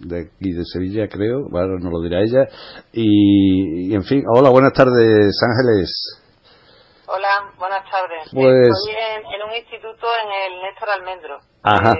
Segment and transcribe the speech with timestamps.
[0.00, 2.44] de aquí de Sevilla, creo, bueno, no lo dirá ella.
[2.92, 6.22] Y, en fin, hola, buenas tardes, Ángeles.
[7.06, 8.28] Hola, buenas tardes.
[8.30, 8.68] Pues...
[8.68, 11.38] Estoy en, un instituto en el Néstor Almendro.
[11.62, 11.94] Ajá.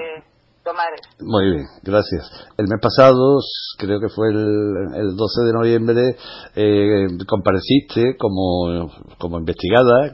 [1.19, 2.29] Muy bien, gracias.
[2.57, 3.39] El mes pasado,
[3.77, 6.15] creo que fue el, 12 de noviembre,
[6.55, 10.13] eh, compareciste como, como investigada,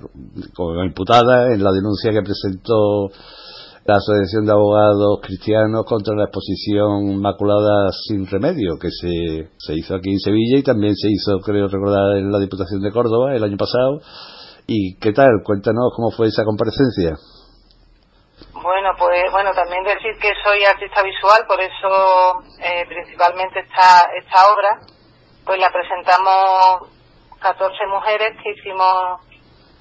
[0.56, 3.10] como imputada en la denuncia que presentó
[3.86, 9.94] la Asociación de Abogados Cristianos contra la exposición Maculada sin Remedio, que se, se hizo
[9.94, 13.44] aquí en Sevilla y también se hizo, creo recordar, en la Diputación de Córdoba el
[13.44, 14.02] año pasado.
[14.66, 15.30] ¿Y qué tal?
[15.44, 17.16] Cuéntanos cómo fue esa comparecencia.
[18.66, 24.52] Bueno, pues bueno, también decir que soy artista visual, por eso eh, principalmente esta, esta
[24.52, 24.80] obra,
[25.46, 26.90] pues la presentamos
[27.40, 29.22] 14 mujeres que hicimos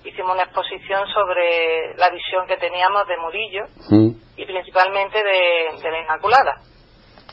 [0.05, 4.11] hicimos una exposición sobre la visión que teníamos de Murillo mm.
[4.37, 6.61] y principalmente de, de, la Inmaculada.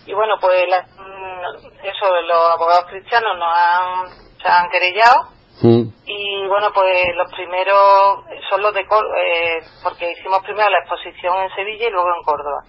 [0.06, 4.10] Y bueno, pues mm, eso, los abogados cristianos nos han,
[4.42, 10.70] se han querellado y bueno, pues los primeros son los de eh, porque hicimos primero
[10.70, 12.64] la exposición en Sevilla y luego en Córdoba.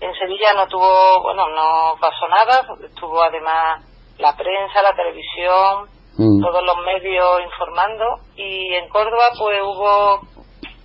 [0.00, 3.84] En Sevilla no tuvo, bueno, no pasó nada, estuvo además
[4.18, 8.04] la prensa, la televisión, todos los medios informando.
[8.36, 10.20] Y en Córdoba pues hubo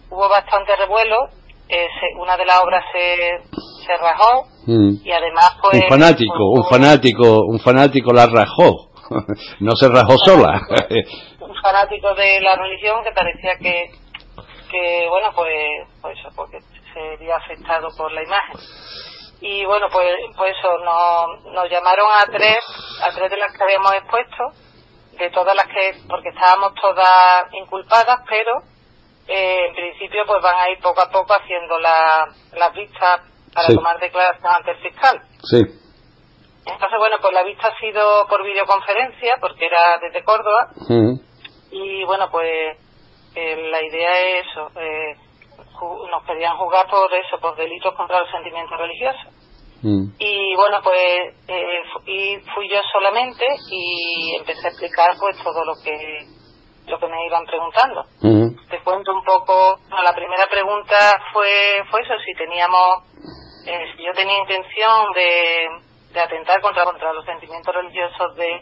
[0.10, 1.16] hubo bastante revuelo,
[1.70, 1.88] eh,
[2.20, 3.40] una de las obras se,
[3.86, 4.48] se rajó.
[4.68, 8.88] Y además pues un fanático, un fanático, un fanático la rajó.
[9.62, 10.62] no se rajó sola.
[11.62, 13.92] fanático de la religión que parecía que,
[14.70, 16.60] que bueno, pues, pues eso, porque
[16.94, 18.60] sería afectado por la imagen.
[19.40, 22.60] Y bueno, pues, pues eso, nos, nos llamaron a tres,
[23.04, 24.44] a tres de las que habíamos expuesto,
[25.18, 28.52] de todas las que, porque estábamos todas inculpadas, pero
[29.28, 33.22] eh, en principio pues van a ir poco a poco haciendo la, las vistas
[33.54, 35.22] para tomar declaración ante el fiscal.
[35.44, 35.58] Sí.
[36.66, 40.70] Entonces, bueno, pues la vista ha sido por videoconferencia, porque era desde Córdoba.
[41.72, 42.78] Y bueno, pues
[43.36, 45.16] eh, la idea es eso, eh,
[46.10, 49.30] nos querían jugar por eso, por delitos contra el sentimiento religioso.
[49.84, 50.10] Mm.
[50.18, 55.74] Y bueno, pues eh, y fui yo solamente y empecé a explicar pues todo lo
[55.84, 56.26] que
[56.88, 58.04] lo que me iban preguntando.
[58.22, 58.70] Mm.
[58.70, 63.04] Te cuento un poco, la primera pregunta fue fue eso, si teníamos,
[63.96, 65.68] si yo tenía intención de,
[66.12, 68.62] de atentar contra, contra los sentimientos religiosos de,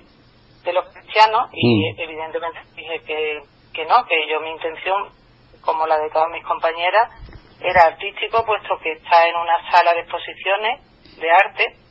[0.66, 2.00] de los cristianos y mm.
[2.00, 3.42] evidentemente dije que,
[3.74, 5.10] que no, que yo mi intención,
[5.62, 7.12] como la de todas mis compañeras,
[7.62, 10.82] era artístico, puesto que está en una sala de exposiciones
[11.18, 11.86] de arte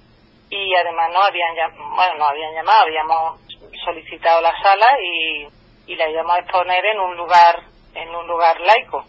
[0.50, 1.54] y además no habían
[1.96, 3.40] bueno no habían llamado habíamos
[3.84, 5.46] solicitado la sala y,
[5.86, 7.62] y la íbamos a exponer en un lugar
[7.94, 9.04] en un lugar laico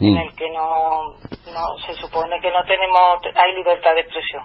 [0.00, 0.18] en mm.
[0.18, 1.14] el que no,
[1.52, 4.42] no se supone que no tenemos hay libertad de expresión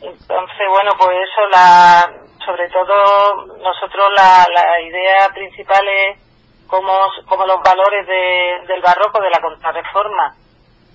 [0.00, 2.04] entonces bueno pues eso la
[2.48, 6.18] sobre todo nosotros la, la idea principal es
[6.66, 6.92] como,
[7.28, 10.34] como los valores de, del barroco, de la contrarreforma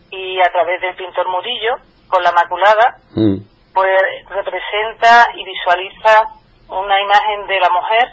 [0.10, 1.76] y a través del pintor Murillo,
[2.08, 3.38] con la Maculada, mm.
[3.72, 6.26] pues representa y visualiza
[6.70, 8.10] una imagen de la mujer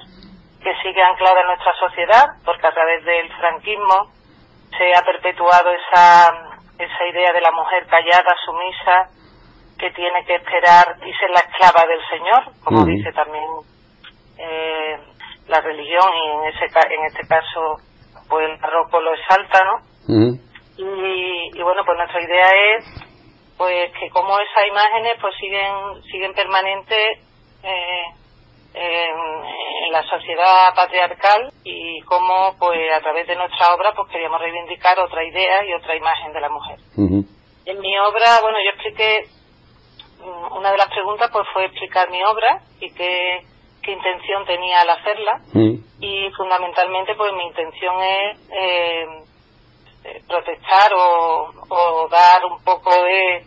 [0.62, 4.12] que sigue anclada en nuestra sociedad, porque a través del franquismo
[4.76, 6.28] se ha perpetuado esa,
[6.78, 9.08] esa idea de la mujer callada, sumisa,
[9.80, 13.48] que tiene que esperar y ser la esclava del Señor, como dice también
[14.38, 14.98] eh,
[15.48, 17.76] la religión y en ese en este caso
[18.28, 20.38] pues el barroco lo exalta, ¿no?
[20.76, 22.84] y, y, bueno, pues nuestra idea es
[23.56, 27.18] pues que como esas imágenes pues siguen siguen permanentes
[27.62, 28.04] eh,
[28.72, 34.98] en, la sociedad patriarcal y cómo pues a través de nuestra obra pues queríamos reivindicar
[35.00, 36.78] otra idea y otra imagen de la mujer.
[37.66, 39.26] En mi obra, bueno, yo expliqué
[40.52, 43.44] una de las preguntas pues fue explicar mi obra y qué,
[43.82, 45.40] qué intención tenía al hacerla
[46.00, 49.06] y fundamentalmente pues mi intención es eh,
[50.04, 53.44] eh, protestar o, o dar un poco de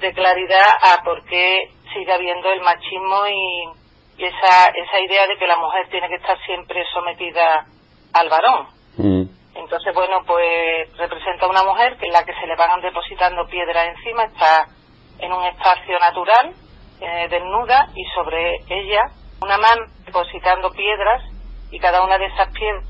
[0.00, 3.86] de claridad a por qué sigue habiendo el machismo y,
[4.18, 7.66] esa, esa idea de que la mujer tiene que estar siempre sometida
[8.14, 8.66] al varón.
[8.96, 9.24] Mm.
[9.56, 13.88] Entonces, bueno, pues representa una mujer que es la que se le van depositando piedras
[13.88, 14.68] encima, está
[15.18, 16.54] en un espacio natural,
[17.00, 19.02] eh, desnuda, y sobre ella
[19.40, 21.22] una mano depositando piedras,
[21.70, 22.84] y cada una de esas piedras,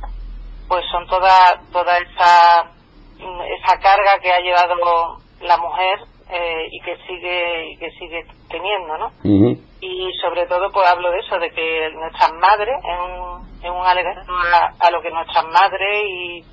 [0.69, 2.71] pues son toda, toda esa,
[3.19, 8.99] esa carga que ha llevado la mujer eh, y que sigue y que sigue teniendo,
[8.99, 9.13] ¿no?
[9.81, 13.87] Y sobre todo, pues hablo de eso, de que nuestras madres, en un, en un
[13.87, 14.33] alegato
[14.81, 16.45] a, lo que nuestras madres y,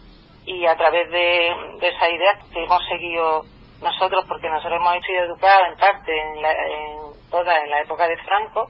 [0.45, 3.43] y a través de, de esa idea que hemos seguido
[3.83, 8.07] nosotros, porque nosotros hemos sido educados en parte, en, la, en toda en la época
[8.07, 8.67] de Franco,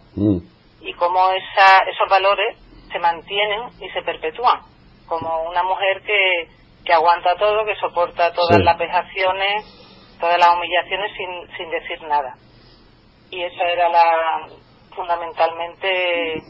[0.81, 2.57] y cómo esa, esos valores
[2.91, 4.61] se mantienen y se perpetúan,
[5.07, 6.47] como una mujer que,
[6.85, 9.83] que aguanta todo, que soporta todas las vejaciones
[10.23, 12.35] todas las humillaciones sin, sin decir nada.
[13.29, 14.47] Y esa era la
[14.95, 16.41] fundamentalmente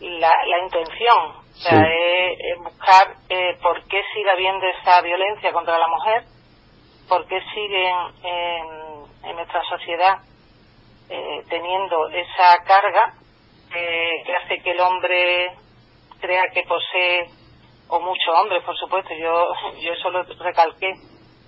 [0.00, 5.76] la, la intención, o sea, es, buscar eh, por qué sigue habiendo esa violencia contra
[5.76, 6.22] la mujer,
[7.08, 10.18] por qué siguen en, nuestra sociedad
[11.08, 13.12] eh, teniendo esa carga
[13.74, 15.52] eh, que hace que el hombre
[16.20, 17.26] crea que posee,
[17.88, 19.48] o muchos hombres, por supuesto, yo,
[19.80, 20.94] yo eso lo recalqué,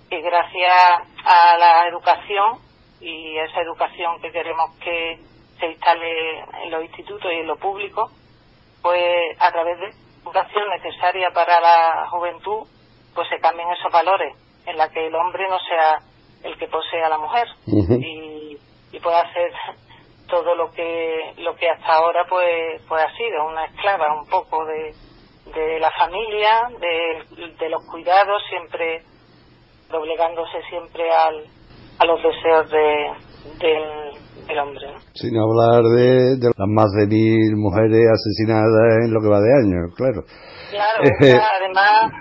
[0.09, 2.59] que gracias a la educación
[3.01, 5.19] y esa educación que queremos que
[5.59, 8.11] se instale en los institutos y en lo público,
[8.81, 9.89] pues a través de
[10.21, 12.67] educación necesaria para la juventud,
[13.15, 14.35] pues se cambien esos valores
[14.69, 15.99] en la que el hombre no sea
[16.43, 18.57] el que posee a la mujer y,
[18.91, 19.51] y pueda hacer
[20.27, 24.63] todo lo que lo que hasta ahora pues pues ha sido una esclava un poco
[24.65, 24.93] de,
[25.53, 29.03] de la familia de, de los cuidados siempre
[29.89, 31.45] doblegándose siempre al,
[31.99, 33.11] a los deseos de,
[33.59, 34.87] del, hombre.
[35.13, 39.53] Sin hablar de, de, las más de mil mujeres asesinadas en lo que va de
[39.53, 40.23] año, claro.
[40.69, 42.11] Claro, eh, además,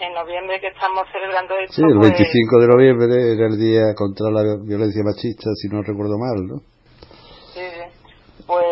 [0.00, 1.74] en noviembre que estamos celebrando esto.
[1.74, 5.82] Sí, el 25 pues de noviembre era el día contra la violencia machista, si no
[5.82, 6.56] recuerdo mal, ¿no?
[7.52, 7.66] Sí,
[8.46, 8.66] Pues,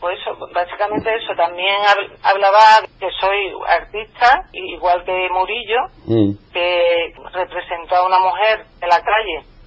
[0.00, 1.34] pues eso, básicamente eso.
[1.36, 1.76] También
[2.22, 6.52] hablaba que soy artista, igual que Murillo, mm.
[6.52, 9.58] que representó a una mujer en la calle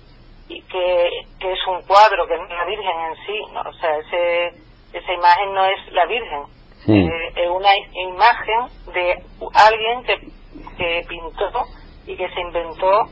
[0.49, 1.09] y que,
[1.39, 3.61] que, es un cuadro, que es la Virgen en sí, ¿no?
[3.61, 4.47] o sea, ese,
[4.91, 6.43] esa imagen no es la Virgen,
[6.87, 6.93] mm.
[6.93, 9.23] eh, es una imagen de
[9.53, 10.15] alguien que,
[10.77, 11.65] que pintó
[12.05, 13.03] y que se inventó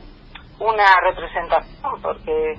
[0.58, 2.54] una representación, porque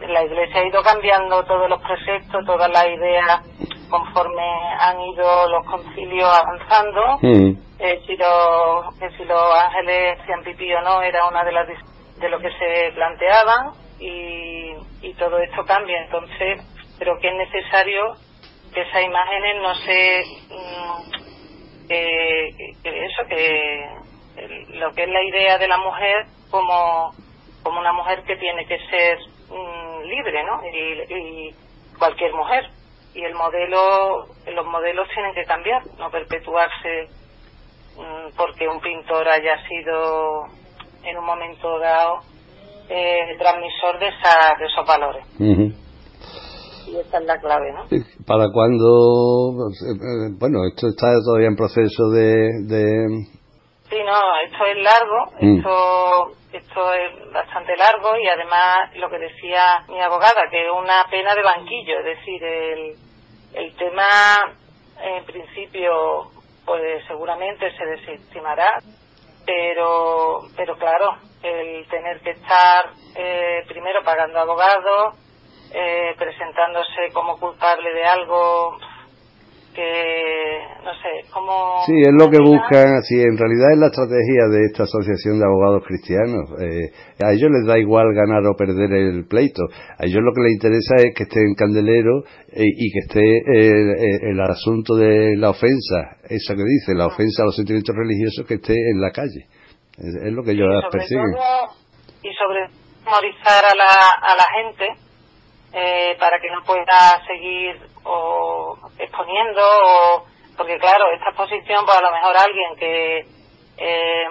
[0.00, 3.40] la Iglesia ha ido cambiando todos los preceptos, todas las ideas
[3.90, 4.42] conforme
[4.80, 10.80] han ido los concilios avanzando, eh, si, los, que si los ángeles hacían pipí o
[10.82, 11.68] no era una de las
[12.18, 14.72] de lo que se planteaban y,
[15.02, 16.02] y todo esto cambia.
[16.04, 16.62] Entonces,
[16.98, 18.14] creo que es necesario
[18.74, 20.24] que esas imágenes no se.
[20.50, 21.14] Mm,
[21.88, 23.88] eso, que
[24.78, 27.12] lo que es la idea de la mujer como,
[27.62, 29.18] como una mujer que tiene que ser
[29.50, 30.60] mm, libre, ¿no?
[30.66, 31.54] y
[31.98, 32.70] cualquier mujer
[33.14, 37.08] y el modelo, los modelos tienen que cambiar, no perpetuarse
[37.96, 40.46] mm, porque un pintor haya sido
[41.04, 42.20] en un momento dado
[42.88, 45.24] eh, transmisor de, esa, de esos valores.
[46.88, 47.84] Esa es la clave, ¿no?
[48.26, 52.50] ¿Para cuando pues, eh, eh, Bueno, esto está todavía en proceso de...
[52.66, 53.06] de...
[53.90, 55.58] Sí, no, esto es largo, mm.
[55.58, 61.04] esto esto es bastante largo y además lo que decía mi abogada, que es una
[61.10, 62.94] pena de banquillo, es decir, el,
[63.54, 64.06] el tema
[65.02, 66.30] en principio
[66.64, 68.68] pues seguramente se desestimará,
[69.44, 75.16] pero, pero claro, el tener que estar eh, primero pagando abogados,
[75.74, 78.78] eh, presentándose como culpable de algo,
[79.74, 84.46] que no sé cómo sí es lo que buscan sí en realidad es la estrategia
[84.46, 86.46] de esta asociación de abogados cristianos.
[86.62, 89.64] Eh, a ellos les da igual ganar o perder el pleito.
[89.98, 92.22] A ellos lo que les interesa es que esté en candelero
[92.54, 97.42] eh, y que esté eh, el asunto de la ofensa esa que dice la ofensa
[97.42, 99.50] a los sentimientos religiosos que esté en la calle.
[99.98, 101.34] Es, lo que ellos persiguen.
[102.22, 102.68] y sobre
[103.04, 103.90] memorizar a la,
[104.22, 105.03] a la gente
[106.18, 110.24] para que no pueda seguir o exponiendo, o,
[110.56, 113.18] porque claro, esta exposición, pues a lo mejor alguien que
[113.76, 114.26] eh,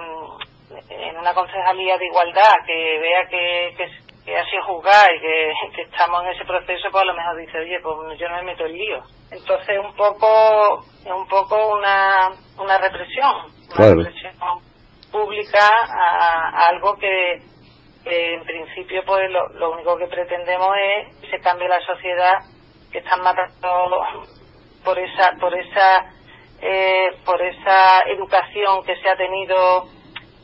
[0.90, 6.24] en una concejalía de igualdad que vea que, que, ha sido juzgada y que, estamos
[6.24, 8.74] en ese proceso, pues a lo mejor dice, oye, pues yo no me meto en
[8.74, 9.04] lío.
[9.32, 14.34] Entonces un poco, es un poco una, una represión, una represión
[15.12, 17.42] pública a, algo que,
[18.06, 22.40] en principio pues lo, lo único que pretendemos es que se cambie la sociedad
[22.92, 23.98] que están matando
[24.84, 26.12] por esa por esa
[26.62, 29.86] eh, por esa educación que se ha tenido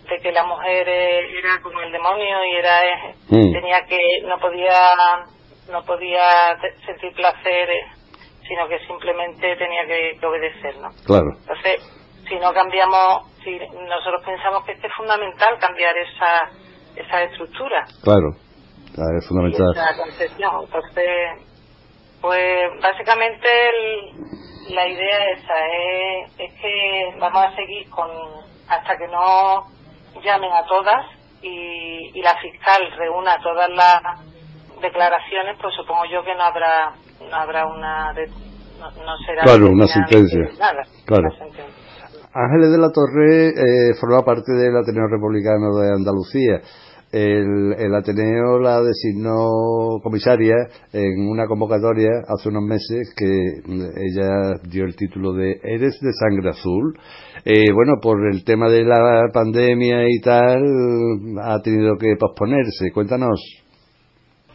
[0.10, 3.54] de que la mujer eh, era como el demonio y era eh, mm.
[3.54, 4.80] tenía que no podía
[5.72, 7.70] no podía sentir placer
[8.48, 11.82] sino que simplemente tenía que, obedecer no claro entonces
[12.28, 16.50] si no cambiamos si nosotros pensamos que es fundamental cambiar esa
[17.00, 17.86] esa estructura.
[18.04, 18.36] Claro
[19.18, 19.72] es fundamental.
[19.72, 20.52] Esa concepción.
[20.64, 21.46] Entonces
[22.22, 23.48] pues básicamente
[24.70, 28.10] la idea esa es, es que vamos a seguir con
[28.68, 29.64] hasta que no
[30.22, 31.06] llamen a todas
[31.42, 34.02] y, y la fiscal reúna todas las
[34.82, 40.40] declaraciones, pues supongo yo que no habrá no habrá una no, será claro una sentencia.
[40.60, 41.30] nada, claro.
[42.32, 46.62] Ángeles de la Torre eh, forma parte del Ateneo Republicano de Andalucía
[47.12, 50.56] el, Ateneo la designó comisaria
[50.94, 56.50] en una convocatoria hace unos meses que ella dio el título de Eres de Sangre
[56.52, 57.00] Azul.
[57.46, 60.62] Eh, bueno, por el tema de la pandemia y tal,
[61.44, 62.92] ha tenido que posponerse.
[62.94, 63.40] Cuéntanos.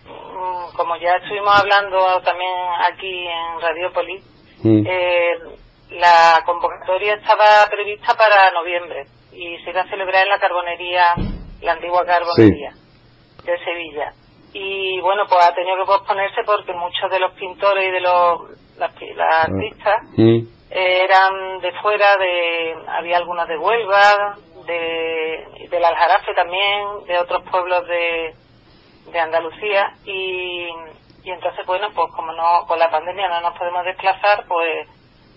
[0.04, 2.52] Mm, como ya estuvimos hablando también
[2.92, 4.24] aquí en Radiópolis,
[4.62, 4.86] mm.
[4.86, 5.58] eh,
[5.98, 11.02] la convocatoria estaba prevista para noviembre y se iba a celebrar en la carbonería
[11.64, 12.72] la antigua carbonería
[13.44, 14.12] de Sevilla.
[14.52, 18.40] Y bueno, pues ha tenido que posponerse porque muchos de los pintores y de los
[18.78, 19.46] las, ah.
[19.48, 27.18] artistas eh, eran de fuera, de había algunos de Huelva, de del Aljarafe también, de
[27.18, 28.34] otros pueblos de,
[29.10, 30.68] de Andalucía y,
[31.24, 34.88] y entonces bueno, pues como no con la pandemia no nos podemos desplazar, pues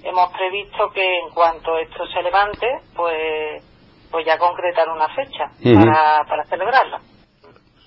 [0.03, 3.63] hemos previsto que en cuanto esto se levante, pues
[4.11, 6.99] pues ya concretar una fecha para, para celebrarla.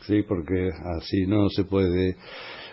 [0.02, 2.16] Sí, porque así no se puede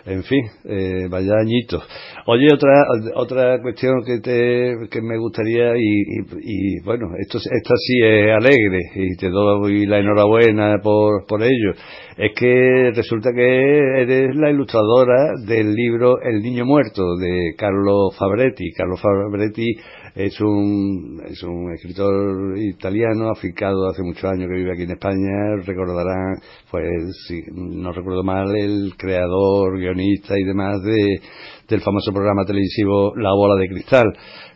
[0.07, 1.81] en fin, eh, vaya añito.
[2.27, 2.71] Oye, otra
[3.15, 6.01] otra cuestión que te que me gustaría y,
[6.43, 11.73] y, bueno, esto esta sí es alegre y te doy la enhorabuena por por ello.
[12.17, 18.71] Es que resulta que eres la ilustradora del libro El niño muerto de Carlo Fabretti.
[18.71, 19.67] Carlo Fabretti
[20.17, 25.61] es un, es un escritor italiano, aficado hace muchos años que vive aquí en España.
[25.63, 31.21] Recordarán, pues, si no recuerdo mal, el creador, guionista y demás de,
[31.67, 34.07] del famoso programa televisivo La Bola de Cristal.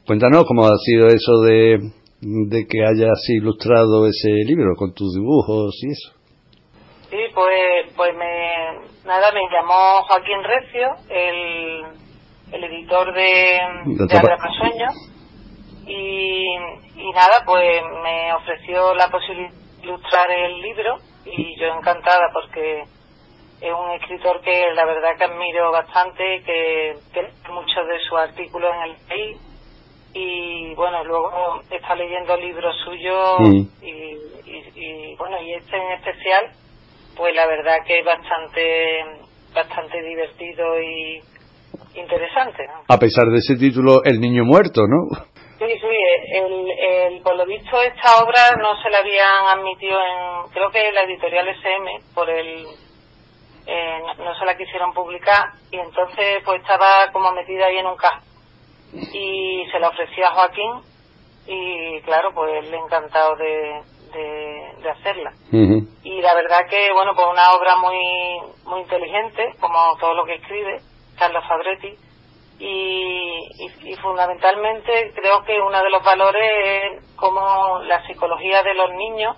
[0.07, 1.77] Cuéntanos cómo ha sido eso de,
[2.21, 6.11] de que hayas ilustrado ese libro con tus dibujos y eso.
[7.11, 11.83] Sí, pues, pues me, nada, me llamó Joaquín Recio, el,
[12.51, 13.27] el editor de,
[13.85, 15.10] de, de
[15.91, 16.55] y,
[16.95, 22.83] y nada, pues me ofreció la posibilidad de ilustrar el libro y yo encantada porque
[23.61, 28.71] es un escritor que la verdad que admiro bastante, que tiene muchos de sus artículos
[28.73, 29.37] en el país
[30.13, 33.39] y bueno, luego está leyendo libros suyos
[33.81, 34.17] y,
[34.75, 36.51] y, bueno, y este en especial,
[37.17, 39.05] pues la verdad que es bastante,
[39.53, 41.21] bastante divertido y
[41.95, 42.63] interesante.
[42.87, 45.30] A pesar de ese título, El Niño Muerto, ¿no?
[45.61, 45.87] Sí, sí,
[46.33, 50.91] el, el, por lo visto esta obra no se la habían admitido en, creo que
[50.91, 52.65] la editorial SM, por el,
[53.67, 57.95] eh, no, se la quisieron publicar y entonces pues estaba como metida ahí en un
[57.95, 58.25] caso
[58.91, 60.81] y se la ofreció a Joaquín
[61.45, 63.83] y claro, pues le encantado de,
[64.81, 65.31] de, hacerla.
[65.51, 70.35] Y la verdad que, bueno, pues una obra muy, muy inteligente, como todo lo que
[70.35, 70.79] escribe
[71.19, 71.95] Carlos Fabretti,
[72.61, 76.51] y, fundamentalmente creo que uno de los valores
[76.83, 79.37] es cómo la psicología de los niños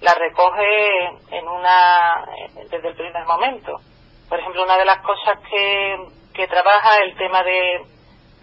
[0.00, 2.24] la recoge en una
[2.70, 3.78] desde el primer momento.
[4.28, 5.96] Por ejemplo, una de las cosas que,
[6.34, 7.82] que trabaja el tema de,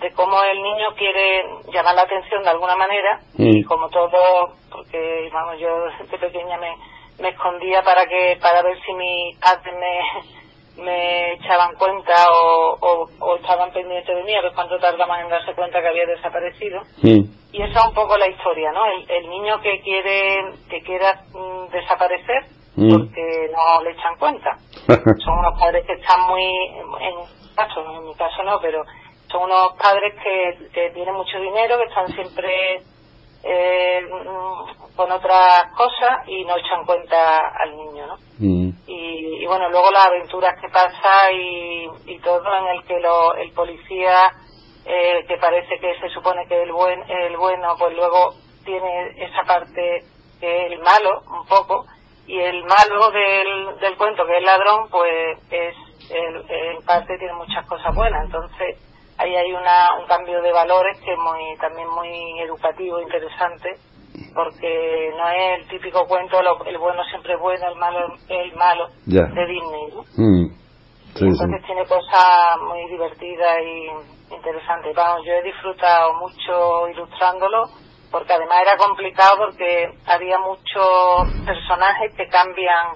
[0.02, 5.30] de cómo el niño quiere llamar la atención de alguna manera y como todo porque
[5.32, 6.76] vamos yo desde pequeña me,
[7.20, 10.45] me escondía para que para ver si mis padres me,
[10.78, 15.54] me echaban cuenta o, o, estaban pendientes de mí a ver cuánto tardaban en darse
[15.54, 16.82] cuenta que había desaparecido.
[17.04, 21.22] Y esa es un poco la historia no el, el niño que quiere que quiera
[21.34, 22.44] mm, desaparecer
[22.76, 24.58] porque no le echan cuenta.
[25.24, 28.84] Son unos padres que están muy en, caso en mi caso no pero
[29.32, 32.82] son unos padres que, que tienen mucho dinero, que están siempre
[33.44, 34.02] eh,
[34.96, 38.16] con otras cosas y no echan cuenta al niño, ¿no?
[38.40, 38.70] Mm.
[38.88, 39.05] Y,
[39.46, 44.16] bueno, luego las aventuras que pasa y, y todo en el que lo, el policía,
[44.86, 49.44] eh, que parece que se supone que el, buen, el bueno, pues luego tiene esa
[49.48, 50.04] parte
[50.40, 51.86] que es el malo, un poco,
[52.28, 55.76] y el malo del, del cuento, que es el ladrón, pues es,
[56.10, 58.78] en parte tiene muchas cosas buenas, entonces
[59.18, 63.78] ahí hay una, un cambio de valores que es muy, también muy educativo, interesante,
[64.34, 68.88] porque no es el típico cuento, el bueno siempre es bueno, el malo el malo
[69.06, 69.92] de Disney.
[70.18, 70.66] Mm.
[71.16, 74.94] Entonces tiene cosas muy divertidas y interesantes.
[74.96, 77.70] Vamos, yo he disfrutado mucho ilustrándolo,
[78.12, 82.96] porque además era complicado porque había muchos personajes que cambian,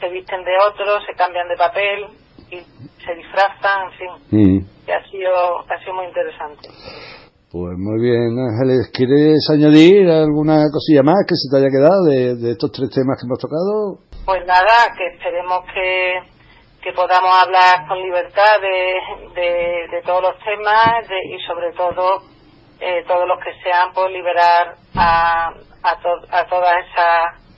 [0.00, 2.06] se visten de otros, se cambian de papel
[2.50, 2.56] y
[3.04, 4.10] se disfrazan, en fin.
[4.30, 6.68] Mm que ha sido, ha sido muy interesante.
[7.50, 12.52] Pues muy bien, Ángeles, ¿quieres añadir alguna cosilla más que se te haya quedado de,
[12.52, 14.04] estos tres temas que hemos tocado?
[14.28, 16.28] Pues nada, que esperemos que,
[16.84, 22.20] que podamos hablar con libertad de, de, todos los temas y sobre todo
[22.80, 25.90] eh, todos los que sean por liberar a, a,
[26.30, 27.48] a todas esas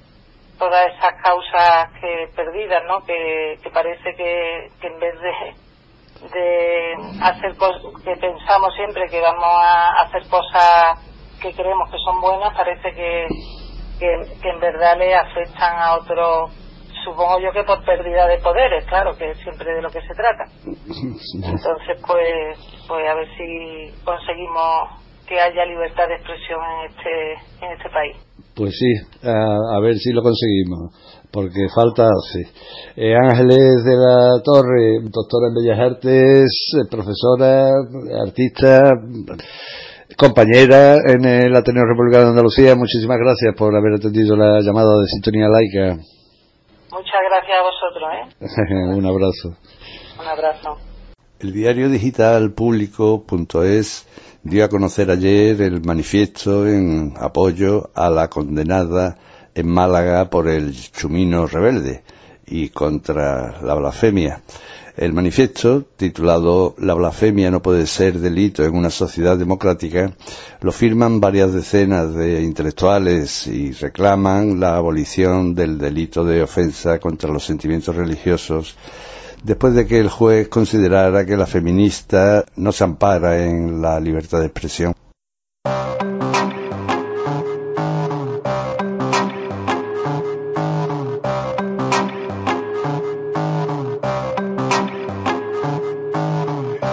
[0.57, 3.05] todas esas causas que perdidas, ¿no?
[3.05, 5.70] Que, que parece que, que en vez de
[6.29, 7.57] de hacer
[8.05, 10.99] que pensamos siempre que vamos a hacer cosas
[11.41, 13.27] que creemos que son buenas, parece que,
[13.99, 16.53] que, en verdad le afectan a otros,
[17.05, 20.15] supongo yo que por pérdida de poderes, claro, que es siempre de lo que se
[20.15, 20.45] trata.
[20.67, 27.33] Entonces, pues, pues a ver si conseguimos que haya libertad de expresión en este,
[27.65, 28.17] en este país.
[28.61, 28.93] Pues sí,
[29.23, 30.93] a, ver si lo conseguimos,
[31.33, 32.43] porque falta sí.
[32.95, 37.71] Eh, Ángeles de la Torre, doctora en Bellas Artes, eh, profesora,
[38.23, 38.83] artista,
[40.15, 45.07] compañera en el Ateneo Republicano de Andalucía, muchísimas gracias por haber atendido la llamada de
[45.07, 45.97] Sintonía Laica.
[46.93, 48.95] Muchas gracias a vosotros, ¿eh?
[48.99, 49.57] Un abrazo.
[50.21, 50.77] Un abrazo.
[51.41, 54.07] El diario digital público.es
[54.43, 59.19] dio a conocer ayer el manifiesto en apoyo a la condenada
[59.55, 62.03] en Málaga por el chumino rebelde
[62.47, 64.43] y contra la blasfemia.
[64.97, 70.13] El manifiesto, titulado La blasfemia no puede ser delito en una sociedad democrática,
[70.61, 77.31] lo firman varias decenas de intelectuales y reclaman la abolición del delito de ofensa contra
[77.31, 78.77] los sentimientos religiosos
[79.43, 84.41] después de que el juez considerara que la feminista no se ampara en la libertad
[84.41, 84.95] de expresión.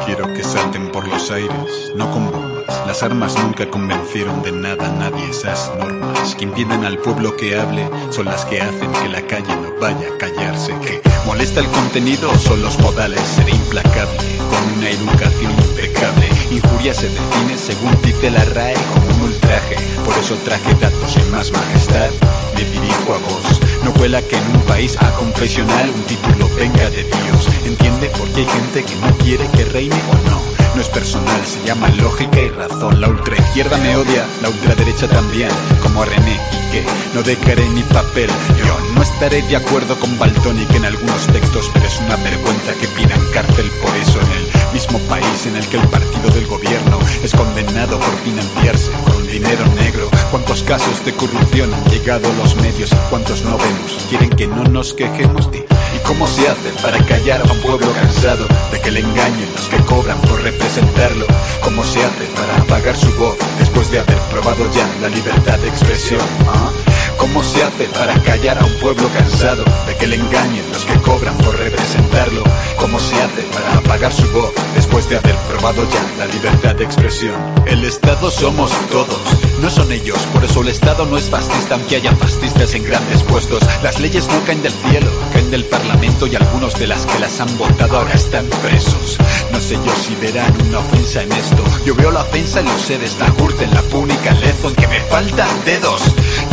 [0.06, 2.88] Quiero que salten por los aires, no con bombas.
[2.88, 7.60] Las armas nunca convencieron de nada a nadie esas normas que impiden al pueblo que
[7.60, 10.74] hable son las que hacen que la calle no vaya a callarse.
[11.28, 14.18] Molesta el contenido son los modales, seré implacable
[14.50, 16.30] con una educación impecable.
[16.50, 21.30] Injuria se define según dice la RAE como un ultraje, por eso traje datos en
[21.30, 22.10] más majestad.
[22.56, 26.90] Me dirijo a vos, no cuela que en un país a confesional un título venga
[26.90, 27.48] de Dios.
[27.66, 31.42] Entiende por qué hay gente que no quiere que reine o no no es personal,
[31.44, 33.02] se llama lógica y razón.
[33.02, 35.50] La ultraizquierda me odia, la ultraderecha también,
[35.82, 36.86] como René y que
[37.16, 38.30] no dejaré ni papel.
[38.60, 42.88] Yo no estaré de acuerdo con Baltonic en algunos textos, pero es una vergüenza que
[42.90, 47.00] pidan cárcel por eso en el mismo país en el que el partido del gobierno
[47.24, 50.12] es condenado por financiarse con dinero negro.
[50.30, 54.06] ¿Cuántos casos de corrupción han llegado a los medios y cuántos no vemos?
[54.10, 55.50] ¿Quieren que no nos quejemos?
[55.52, 55.77] de ¿Y
[56.08, 59.78] cómo se hace para callar a un pueblo cansado de que le engañen los que
[59.84, 61.28] cobran por representarlo?
[61.62, 65.68] ¿Cómo se hace para apagar su voz después de haber probado ya la libertad de
[65.68, 66.22] expresión?
[66.48, 66.72] ¿Ah?
[67.18, 70.94] ¿Cómo se hace para callar a un pueblo cansado de que le engañen los que
[71.02, 72.44] cobran por representarlo?
[72.80, 76.84] ¿Cómo se hace para apagar su voz después de haber probado ya la libertad de
[76.86, 77.36] expresión?
[77.66, 79.20] El Estado somos todos,
[79.62, 83.24] no son ellos, por eso el Estado no es fascista aunque haya fascistas en grandes
[83.24, 83.64] puestos.
[83.82, 87.40] Las leyes no caen del cielo, caen del Parlamento y algunos de las que las
[87.40, 89.18] han votado ahora están presos.
[89.52, 91.64] No sé yo si verán una ofensa en esto.
[91.86, 94.88] Yo veo la ofensa en los seres, la Hurt, en la púnica, en Lezon, que
[94.88, 96.02] me faltan dedos.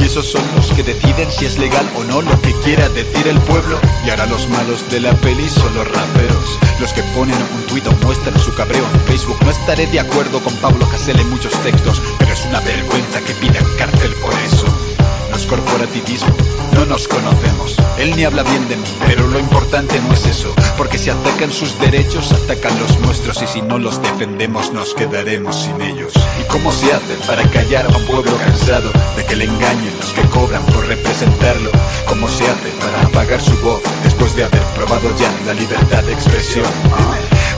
[0.04, 3.40] Esos son los que deciden si es legal o no lo que quiera decir el
[3.40, 3.80] pueblo.
[4.04, 6.58] Y ahora los malos de la peli son los raperos.
[6.78, 9.38] Los que ponen un tuit o muestran su cabreo en Facebook.
[9.42, 13.32] No estaré de acuerdo con Pablo Casel en muchos textos, pero es una vergüenza que
[13.34, 14.93] pidan cárcel por eso.
[15.34, 16.32] No es corporativismo,
[16.74, 17.74] no nos conocemos.
[17.98, 20.54] Él ni habla bien de mí, pero lo importante no es eso.
[20.78, 23.42] Porque si atacan sus derechos, atacan los nuestros.
[23.42, 26.12] Y si no los defendemos, nos quedaremos sin ellos.
[26.40, 30.12] ¿Y cómo se hace para callar a un pueblo cansado de que le engañen los
[30.12, 31.72] que cobran por representarlo?
[32.06, 36.12] ¿Cómo se hace para apagar su voz después de haber probado ya la libertad de
[36.12, 36.66] expresión?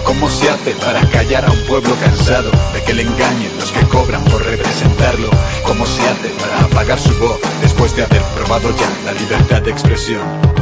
[0.06, 3.80] ¿Cómo se hace para callar a un pueblo cansado de que le engañen los que
[3.88, 5.28] cobran por representarlo?
[5.64, 9.72] ¿Cómo se hace para apagar su voz después de haber probado ya la libertad de
[9.72, 10.55] expresión?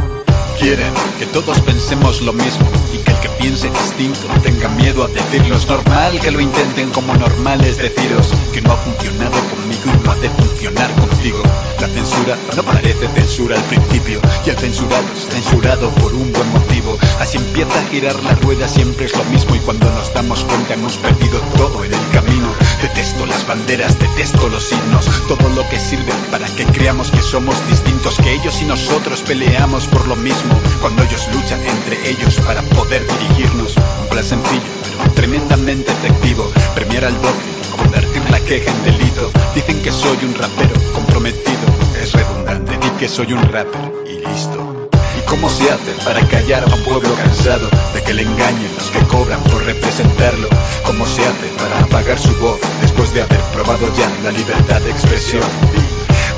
[0.59, 5.09] Quieren que todos pensemos lo mismo y que el que piense distinto tenga miedo a
[5.09, 5.57] decirlo.
[5.57, 10.05] Es normal que lo intenten como normal es deciros que no ha funcionado conmigo y
[10.05, 11.43] no ha de funcionar contigo.
[11.81, 16.51] La censura no parece censura al principio y el censurado es censurado por un buen
[16.53, 16.97] motivo.
[17.21, 20.75] Así empieza a girar la rueda, siempre es lo mismo y cuando nos damos cuenta
[20.75, 22.49] hemos perdido todo en el camino.
[22.81, 27.57] Detesto las banderas, detesto los signos, todo lo que sirve para que creamos que somos
[27.69, 30.44] distintos, que ellos y nosotros peleamos por lo mismo,
[30.81, 33.75] cuando ellos luchan entre ellos para poder dirigirnos.
[34.03, 39.31] Un plan sencillo, pero tremendamente efectivo, premiar al doble, convertir la queja en delito.
[39.55, 41.67] Dicen que soy un rapero comprometido,
[42.03, 44.89] es redundante, di que soy un rapper y listo.
[45.19, 48.91] ¿Y cómo se hace para callar a un pueblo cansado de que le engañen los
[48.91, 50.49] que cobran por representarlo?
[50.85, 54.91] ¿Cómo se hace para apagar su voz después de haber probado ya la libertad de
[54.91, 55.43] expresión?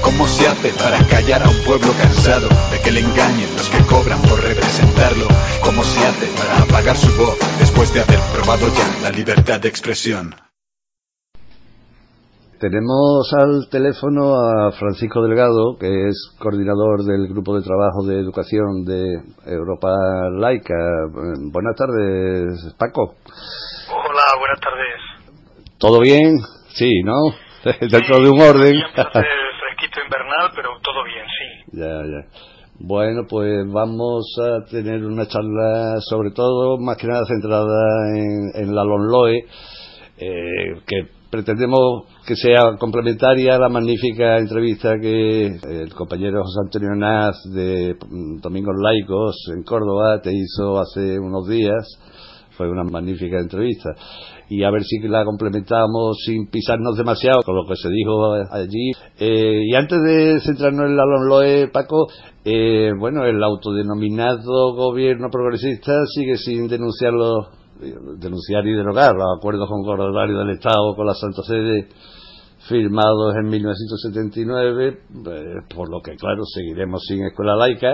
[0.02, 3.84] ¿Cómo se hace para callar a un pueblo cansado de que le engañen los que
[3.86, 5.26] cobran por representarlo?
[5.62, 9.68] ¿Cómo se hace para apagar su voz después de haber probado ya la libertad de
[9.68, 10.34] expresión?
[12.58, 18.86] Tenemos al teléfono a Francisco Delgado, que es coordinador del Grupo de Trabajo de Educación
[18.86, 19.92] de Europa
[20.32, 20.74] Laica.
[21.52, 23.16] Buenas tardes, Paco.
[23.90, 25.76] Hola, buenas tardes.
[25.78, 26.38] ¿Todo bien?
[26.68, 27.14] Sí, ¿no?
[27.90, 28.74] Dentro de un orden.
[30.06, 31.78] Invernal, pero todo bien, sí.
[31.78, 32.46] Ya, ya.
[32.78, 38.74] Bueno, pues vamos a tener una charla sobre todo, más que nada centrada en, en
[38.74, 39.46] la LONLOE,
[40.18, 46.94] eh, que pretendemos que sea complementaria a la magnífica entrevista que el compañero José Antonio
[46.94, 47.96] Naz de
[48.40, 51.86] Domingos Laicos en Córdoba te hizo hace unos días.
[52.56, 53.90] Fue una magnífica entrevista.
[54.48, 58.92] Y a ver si la complementamos sin pisarnos demasiado con lo que se dijo allí.
[59.18, 62.06] Eh, y antes de centrarnos en la LONLOE, Paco,
[62.44, 67.48] eh, bueno, el autodenominado gobierno progresista sigue sin denunciarlo
[68.18, 71.88] denunciar y derogar los acuerdos concordatarios del Estado con la Santa Sede
[72.68, 77.92] firmados en 1979, eh, por lo que claro seguiremos sin escuela laica,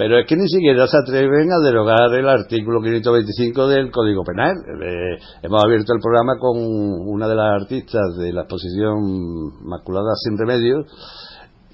[0.00, 4.56] pero es que ni siquiera se atreven a derogar el artículo 525 del Código Penal.
[4.82, 10.38] Eh, hemos abierto el programa con una de las artistas de la exposición Maculada sin
[10.38, 10.86] Remedio,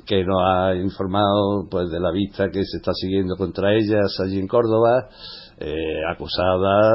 [0.05, 4.41] que nos ha informado pues de la vista que se está siguiendo contra ellas allí
[4.41, 5.07] en Córdoba
[5.61, 6.91] eh, acusada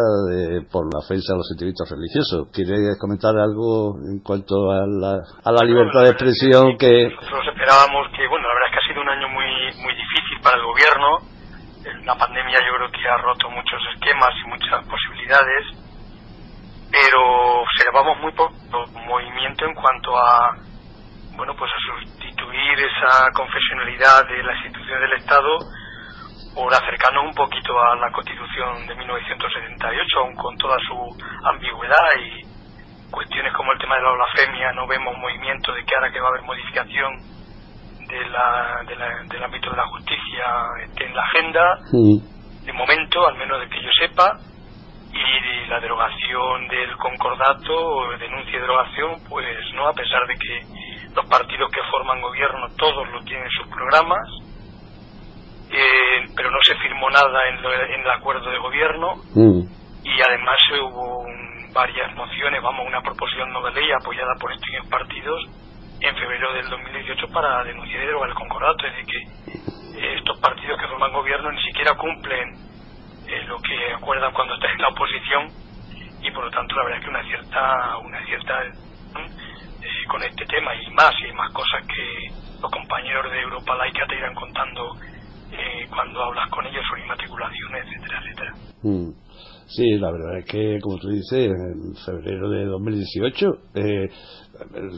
[0.69, 2.49] por la ofensa a los sentimientos religiosos.
[2.51, 5.15] ¿Quieres comentar algo en cuanto a la,
[5.45, 7.07] a la libertad de expresión que...
[7.07, 8.50] Nosotros esperábamos que, bueno,
[10.51, 11.19] para el gobierno.
[12.03, 15.65] La pandemia yo creo que ha roto muchos esquemas y muchas posibilidades,
[16.91, 18.53] pero observamos muy poco
[19.07, 20.57] movimiento en cuanto a,
[21.37, 25.57] bueno, pues a sustituir esa confesionalidad de las instituciones del Estado
[26.53, 33.09] por acercarnos un poquito a la Constitución de 1978, aún con toda su ambigüedad y
[33.09, 36.27] cuestiones como el tema de la blasfemia, no vemos movimiento de que ahora que va
[36.27, 37.40] a haber modificación
[38.11, 38.83] de la,
[39.29, 40.43] del ámbito de la justicia
[40.83, 41.79] esté en la agenda,
[42.65, 44.37] de momento, al menos de que yo sepa,
[45.13, 50.61] y la derogación del concordato, denuncia y derogación, pues no, a pesar de que
[51.15, 54.27] los partidos que forman gobierno todos lo tienen en sus programas,
[55.71, 57.57] eh, pero no se firmó nada en,
[58.01, 59.15] el acuerdo de gobierno
[60.03, 61.23] y además hubo
[61.73, 65.41] varias mociones, vamos, una proposición no de ley apoyada por estos partidos
[66.01, 70.39] en febrero del 2018 para denunciar y derogar el concordato, es decir, que eh, estos
[70.39, 72.55] partidos que forman gobierno ni siquiera cumplen
[73.27, 75.47] eh, lo que acuerdan cuando están en la oposición
[76.21, 80.45] y por lo tanto la verdad es que una cierta una cierta eh, con este
[80.45, 84.95] tema y más y más cosas que los compañeros de Europa Laica te irán contando
[85.89, 88.53] cuando hablas con ellos sobre inmatriculaciones, etcétera, etcétera.
[88.83, 89.11] Mm.
[89.67, 94.09] Sí, la verdad es que, como tú dices, en febrero de 2018 eh,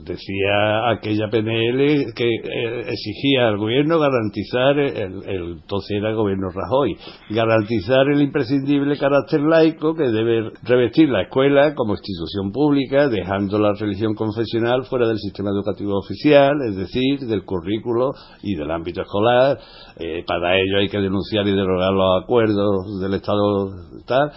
[0.04, 6.50] decía aquella PNL que eh, exigía al gobierno garantizar, el, el, entonces era el gobierno
[6.50, 6.96] Rajoy,
[7.30, 13.74] garantizar el imprescindible carácter laico que debe revestir la escuela como institución pública, dejando la
[13.74, 19.58] religión confesional fuera del sistema educativo oficial, es decir, del currículo y del ámbito escolar.
[19.98, 23.72] Eh, para ello hay que denunciar y derogar los acuerdos del Estado
[24.06, 24.32] tal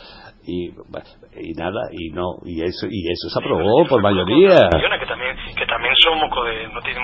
[0.46, 0.70] y,
[1.38, 4.68] y nada y no y eso y eso se aprobó por mayoría.
[4.70, 7.00] que también que también son moco de no tiene,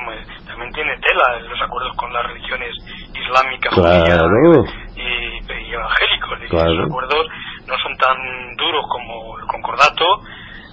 [0.47, 2.71] también tiene tela los acuerdos con las religiones
[3.15, 4.65] islámicas claro.
[4.97, 7.27] y, evangélicos los acuerdos
[7.67, 8.17] no son tan
[8.57, 10.05] duros como el concordato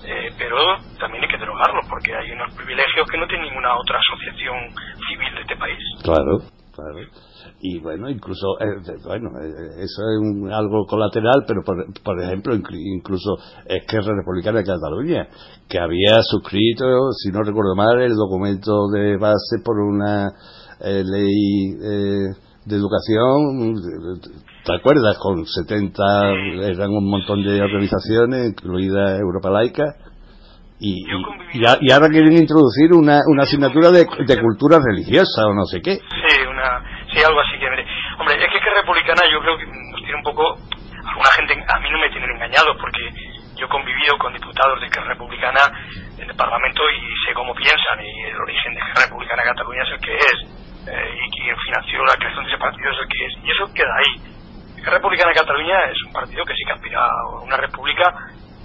[0.06, 0.58] eh, pero
[1.00, 4.74] también hay que derogarlos porque hay unos privilegios que no tiene ninguna otra asociación
[5.08, 5.80] civil de este país.
[6.04, 6.40] Claro
[6.74, 7.29] claro
[7.62, 13.38] y bueno incluso eh, bueno eh, eso es algo colateral pero por, por ejemplo incluso
[13.66, 15.28] es que Republicana de Cataluña
[15.68, 20.30] que había suscrito si no recuerdo mal el documento de base por una
[20.80, 21.74] eh, ley
[22.66, 23.76] de educación
[24.64, 25.18] ¿te acuerdas?
[25.18, 26.04] con 70
[26.64, 29.96] eran un montón de organizaciones incluida Europa Laica
[30.80, 35.66] y, y, y, ahora quieren introducir una, una asignatura de, de cultura religiosa o no
[35.66, 35.96] sé qué.
[35.96, 36.29] Sí,
[37.14, 37.68] sí, algo así que...
[38.18, 40.58] Hombre, es que, que republicana yo creo que nos tiene un poco...
[41.00, 43.02] Alguna gente, a mí no me tienen engañado porque
[43.56, 45.62] yo he convivido con diputados de que republicana
[46.18, 49.92] en el Parlamento y sé cómo piensan y el origen de que republicana Cataluña es
[49.92, 50.38] el que es
[50.88, 53.74] eh, y quien financió la creación de ese partido es el que es y eso
[53.74, 54.84] queda ahí.
[54.84, 58.14] Que republicana Cataluña es un partido que sí que aspira a una república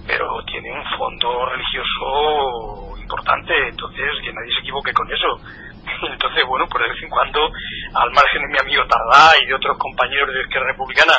[0.07, 5.41] pero tiene un fondo religioso importante, entonces que nadie se equivoque con eso.
[6.13, 7.51] Entonces, bueno, por de vez en cuando,
[7.95, 11.15] al margen de mi amigo Tardá y de otros compañeros de Izquierda Republicana,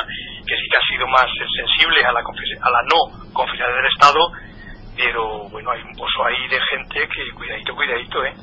[0.46, 1.26] que sí que han sido más
[1.56, 4.20] sensibles a la, a la no confianza del Estado,
[4.96, 8.34] pero bueno, hay un pozo ahí de gente que, cuidadito, cuidadito, ¿eh?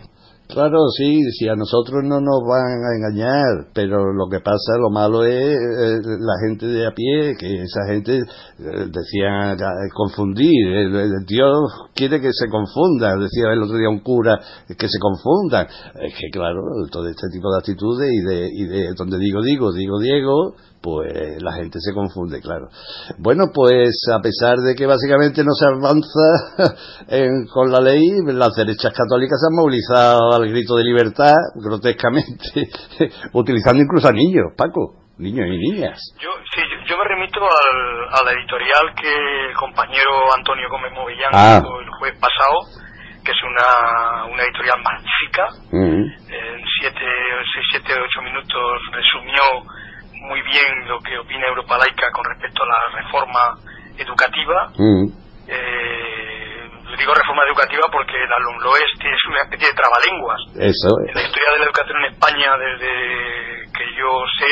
[0.54, 4.92] Claro, sí, si a nosotros no nos van a engañar, pero lo que pasa, lo
[4.92, 9.58] malo es eh, la gente de a pie, que esa gente eh, decía
[9.96, 15.00] confundir, el, Dios quiere que se confunda, decía el otro día un cura, que se
[15.00, 15.66] confundan.
[16.00, 16.62] Es que claro,
[16.92, 20.54] todo este tipo de actitudes y de, y de donde digo, digo, digo, Diego,
[20.84, 22.68] pues la gente se confunde, claro.
[23.18, 26.76] Bueno, pues a pesar de que básicamente no se avanza
[27.54, 32.68] con la ley, las derechas católicas se han movilizado al grito de libertad grotescamente,
[33.32, 35.96] utilizando incluso a niños, Paco, niños y niñas.
[36.20, 41.32] Yo, sí, yo me remito al, a la editorial que el compañero Antonio Gómez Movillán
[41.32, 41.64] ah.
[41.64, 42.84] hizo el jueves pasado,
[43.24, 45.48] que es una, una editorial magnífica.
[45.72, 46.04] Mm.
[46.28, 47.08] En siete,
[47.56, 49.64] seis, siete, ocho minutos resumió
[50.24, 53.44] muy bien lo que opina Europa Laica con respecto a la reforma
[53.98, 54.72] educativa.
[54.78, 55.06] Mm.
[55.48, 56.34] Eh,
[56.98, 60.40] digo reforma educativa porque la LOMLOE es una especie de trabalenguas.
[60.56, 60.90] Eso.
[61.08, 62.92] En la historia de la educación en España, desde
[63.76, 64.52] que yo sé,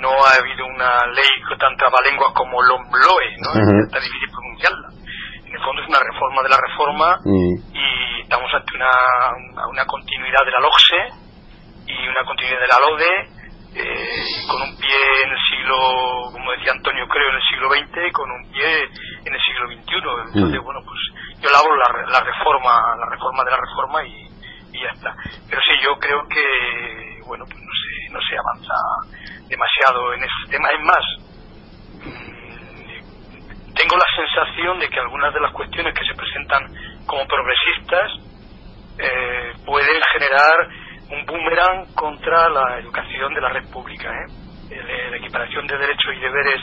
[0.00, 3.50] no ha habido una ley tan trabalenguas como LOMLOE, ¿no?
[3.86, 4.88] Está difícil pronunciarla.
[5.46, 7.54] En el fondo es una reforma de la reforma mm.
[7.76, 8.90] y estamos ante una,
[9.70, 11.00] una continuidad de la LOCSE
[11.86, 13.39] y una continuidad de la LODE
[13.74, 15.76] eh, con un pie en el siglo,
[16.32, 18.82] como decía Antonio, creo, en el siglo XX y con un pie
[19.24, 19.94] en el siglo XXI.
[20.34, 20.64] Entonces, mm.
[20.64, 21.00] bueno, pues
[21.38, 24.26] yo labro la, la reforma, la reforma de la reforma y,
[24.74, 25.14] y, ya está.
[25.48, 28.74] Pero sí, yo creo que, bueno, pues no se, no se avanza
[29.46, 30.68] demasiado en ese tema.
[30.70, 31.04] Es más,
[32.02, 36.74] mm, tengo la sensación de que algunas de las cuestiones que se presentan
[37.06, 38.10] como progresistas
[38.98, 40.68] eh, pueden generar
[41.10, 44.08] un boomerang contra la educación de la red pública.
[44.08, 45.10] ¿eh?
[45.10, 46.60] La equiparación de derechos y deberes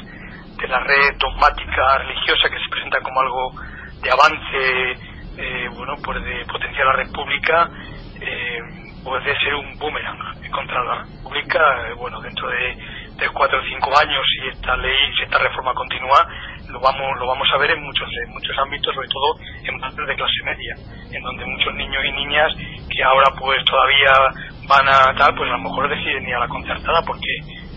[0.58, 3.52] de la red dogmática religiosa que se presenta como algo
[4.02, 4.92] de avance,
[5.38, 7.70] eh, bueno, pues de potenciar la red pública,
[8.22, 8.60] eh,
[9.04, 10.18] puede ser un boomerang
[10.52, 11.90] contra la red pública.
[11.90, 12.78] Eh, bueno, dentro de,
[13.18, 16.26] de cuatro o cinco años, si esta ley, si esta reforma continúa,
[16.70, 20.08] lo vamos lo vamos a ver en muchos en muchos ámbitos sobre todo en partes
[20.08, 20.76] de clase media
[21.12, 22.52] en donde muchos niños y niñas
[22.90, 24.12] que ahora pues todavía
[24.68, 27.34] van a tal pues a lo mejor deciden ir a la concertada porque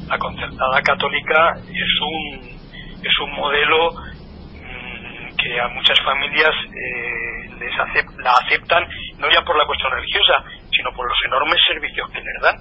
[0.09, 2.61] la concertada católica es un
[3.03, 7.73] es un modelo mm, que a muchas familias eh, les
[8.19, 8.87] la aceptan
[9.19, 12.57] no ya por la cuestión religiosa sino por los enormes servicios que les dan.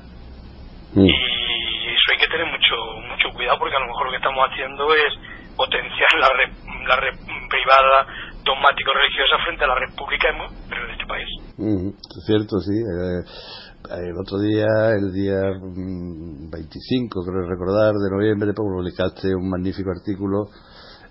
[0.94, 1.08] Mm.
[1.08, 2.76] Y eso hay que tener mucho
[3.08, 5.14] mucho cuidado porque a lo mejor lo que estamos haciendo es
[5.60, 6.52] potenciar la red,
[6.88, 7.20] la red
[7.52, 8.08] privada
[8.48, 11.30] dogmático-religiosa frente a la red pública de este país.
[11.60, 11.92] Mm,
[12.24, 12.80] cierto, sí.
[12.80, 13.20] Eh,
[14.08, 19.92] el otro día, el día 25, mm, creo recordar, de noviembre, pues, publicaste un magnífico
[19.92, 20.48] artículo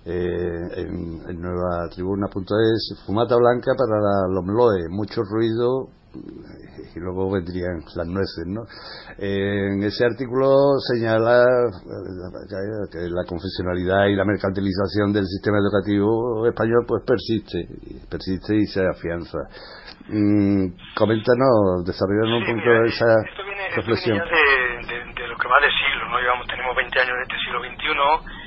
[0.07, 8.07] eh, en, en nuevatribuna.es, Fumata Blanca para la Lomloe, mucho ruido y luego vendrían las
[8.07, 8.63] nueces, ¿no?
[9.19, 16.85] en ese artículo señala eh, que la confesionalidad y la mercantilización del sistema educativo español
[16.87, 17.69] pues persiste,
[18.09, 19.39] persiste y se afianza.
[20.09, 23.13] Mm, coméntanos, desarrollanos un poquito esa
[23.77, 24.17] reflexión.
[24.17, 26.19] Esto viene de, de, lo que va de siglo, ¿no?
[26.19, 28.39] Llevamos, tenemos 20 años de este siglo XXI.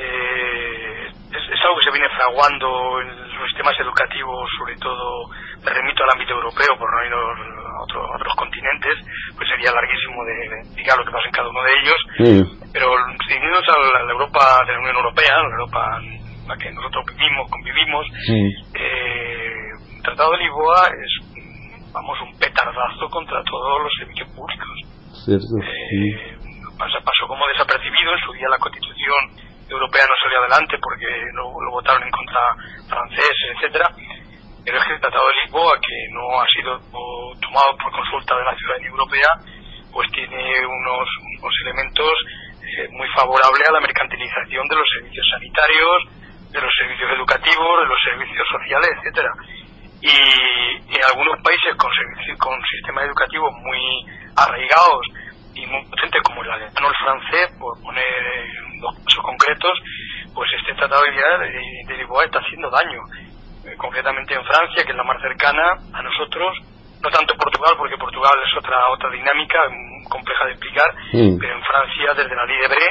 [0.00, 5.28] Eh, es, es, algo que se viene fraguando en los sistemas educativos, sobre todo
[5.64, 8.96] me remito al ámbito europeo, por no ir a, otros continentes,
[9.36, 12.00] pues sería larguísimo de, explicar lo que pasa en cada uno de ellos.
[12.72, 12.86] Pero
[13.26, 17.50] si a la, Europa de la Unión Europea, la Europa en la que nosotros vivimos,
[17.50, 18.06] convivimos,
[18.74, 24.68] eh, el Tratado de Lisboa es, vamos, un petardazo contra todos los servicios públicos.
[25.28, 26.36] Eh,
[26.78, 31.70] pasó como desapercibido en su día la Constitución europea no salió adelante porque lo, lo
[31.70, 32.40] votaron en contra
[32.88, 33.86] franceses, etcétera
[34.64, 36.78] pero es que el Tratado de Lisboa, que no ha sido
[37.40, 39.28] tomado por consulta de la ciudadanía europea,
[39.92, 41.08] pues tiene unos,
[41.40, 42.12] unos elementos
[42.62, 45.98] eh, muy favorables a la mercantilización de los servicios sanitarios,
[46.52, 49.30] de los servicios educativos, de los servicios sociales, etcétera.
[50.02, 50.16] Y
[50.96, 51.90] en algunos países con,
[52.38, 53.82] con sistemas educativos muy
[54.36, 55.06] arraigados
[55.54, 58.04] y muy potentes como el alemán o el francés, por poner
[58.80, 59.74] dos casos concretos,
[60.34, 63.00] pues este tratado de Lisboa está haciendo daño
[63.64, 66.56] eh, concretamente en Francia, que es la más cercana a nosotros,
[67.02, 69.58] no tanto Portugal, porque Portugal es otra otra dinámica
[70.08, 71.38] compleja de explicar, mm.
[71.38, 72.88] pero en Francia desde la ley de Bre,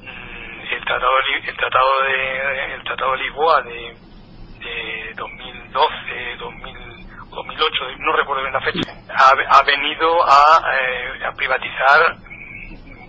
[0.00, 3.96] mm, el tratado de, el tratado de el tratado de Lisboa de,
[4.60, 12.16] de 2012, 2008, no recuerdo bien la fecha, ha, venido a, eh, a privatizar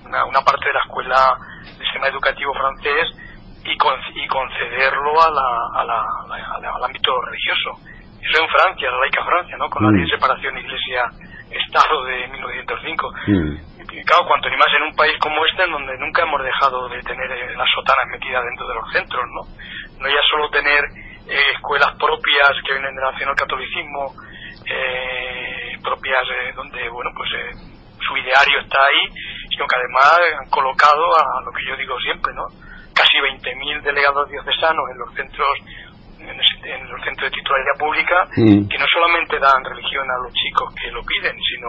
[0.06, 3.23] una, una parte de la escuela del sistema educativo francés
[3.64, 7.80] y, y concederlo a la, a la, al ámbito religioso.
[8.24, 9.70] Eso en Francia, la laica Francia, ¿no?
[9.70, 10.16] Con la ley de mm.
[10.16, 13.12] separación Iglesia-Estado de 1905.
[13.28, 13.74] Mm.
[13.94, 16.88] Y claro, cuanto ni más en un país como este, en donde nunca hemos dejado
[16.90, 19.42] de tener eh, las sotanas metidas dentro de los centros, ¿no?
[20.00, 20.84] No ya solo tener
[21.28, 24.16] eh, escuelas propias que vienen del nacionalcatolicismo,
[24.66, 27.30] eh, propias eh, donde, bueno, pues
[28.00, 29.08] su ideario está ahí,
[29.50, 32.48] sino que además han colocado a lo que yo digo siempre, ¿no?
[32.94, 35.50] Casi 20.000 delegados diocesanos en los centros
[36.20, 38.68] en, los centros de titularidad pública mm.
[38.68, 41.68] que no solamente dan religión a los chicos que lo piden, sino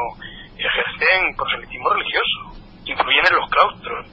[0.54, 2.38] ejercen proselitismo religioso,
[2.84, 4.06] influyen en los claustros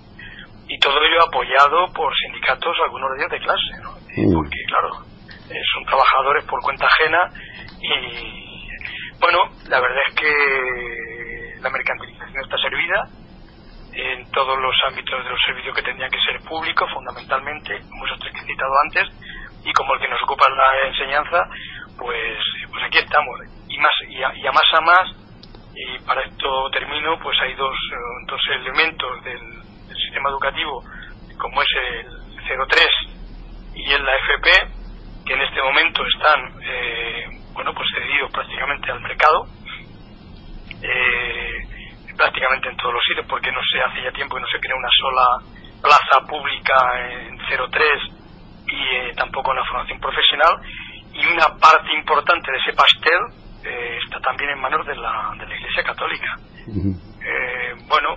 [0.68, 3.92] y todo ello apoyado por sindicatos, algunos de ellos de clase, ¿no?
[3.92, 4.34] Mm.
[4.34, 4.90] porque claro,
[5.52, 7.30] eh, son trabajadores por cuenta ajena
[7.82, 8.52] y
[9.20, 9.38] bueno,
[9.70, 13.06] la verdad es que la mercantilización está servida,
[13.94, 18.20] en todos los ámbitos de los servicios que tendrían que ser públicos, fundamentalmente, como esos
[18.20, 19.08] tres que he citado antes,
[19.64, 21.48] y como el que nos ocupa la enseñanza,
[21.98, 22.40] pues,
[22.72, 23.40] pues aquí estamos.
[23.68, 25.22] Y, más, y, a, más a más,
[25.76, 30.84] y para esto termino, pues hay dos, eh, dos elementos del, sistema educativo,
[31.38, 31.68] como es
[32.00, 32.88] el 03
[33.76, 34.50] y el la FP,
[35.26, 39.46] que en este momento están, eh, bueno, pues cedidos prácticamente al mercado.
[40.82, 41.61] Eh,
[42.22, 44.76] prácticamente en todos los sitios, porque no se hace ya tiempo que no se crea
[44.76, 45.26] una sola
[45.82, 47.90] plaza pública en 03
[48.68, 50.62] y eh, tampoco en la formación profesional.
[51.14, 53.22] Y una parte importante de ese pastel
[53.66, 56.38] eh, está también en manos de la, de la Iglesia Católica.
[56.70, 58.14] Eh, bueno,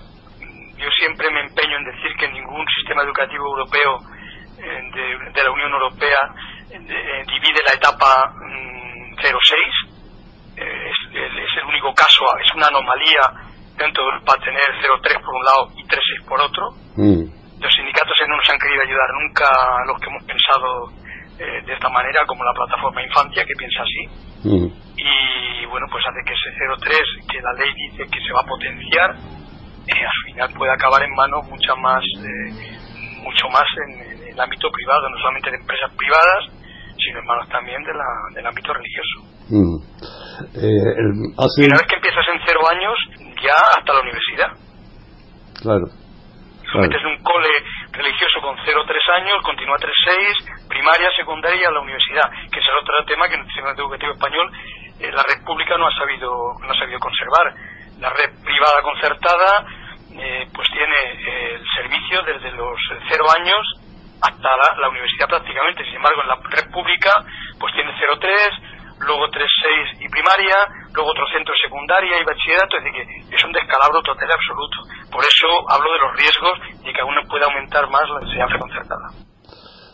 [0.76, 4.00] yo siempre me empeño en decir que ningún sistema educativo europeo
[4.56, 6.20] de, la Unión Europea
[6.68, 8.32] divide la etapa
[9.16, 9.24] 06.
[9.26, 15.44] Mm, es, es el único caso, es una anomalía dentro para tener 0,3 por un
[15.44, 16.64] lado y 3,6 por otro.
[16.96, 17.24] Mm.
[17.60, 20.68] Los sindicatos no nos han querido ayudar nunca a los que hemos pensado
[21.38, 24.02] eh, de esta manera, como la plataforma Infancia, que piensa así.
[24.46, 24.68] Mm.
[24.94, 28.46] Y bueno, pues hace que ese 0,3 que la ley dice que se va a
[28.46, 29.10] potenciar,
[29.90, 32.78] eh, al final puede acabar en manos mucha más, eh,
[33.22, 36.42] mucho más en, el ámbito privado, no solamente de empresas privadas,
[36.98, 39.16] sino en manos también de la, del ámbito religioso.
[39.50, 39.76] Mm.
[41.58, 42.98] Y una vez que empiezas en cero años,
[43.44, 44.50] ya hasta la universidad.
[45.60, 45.86] Claro.
[46.74, 47.54] Metes en un cole
[47.92, 48.66] religioso con 0-3
[49.22, 53.46] años, continúa 3-6, primaria, secundaria la universidad, que es el otro tema que en el
[53.46, 54.50] sistema educativo español
[54.98, 56.30] eh, la red pública no ha sabido
[56.60, 57.54] no ha sabido conservar.
[58.00, 59.66] La red privada concertada
[60.18, 62.78] eh, pues tiene el servicio desde los
[63.08, 63.62] cero años
[64.22, 64.48] hasta
[64.80, 65.84] la, universidad prácticamente.
[65.84, 67.12] Sin embargo, en la red pública
[67.60, 70.56] pues tiene 0,3, luego 3,6 y primaria,
[70.94, 74.76] luego otro centro secundaria y bachillerato, es decir, que es un descalabro total absoluto.
[75.10, 79.06] Por eso hablo de los riesgos y que aún puede aumentar más la enseñanza concertada.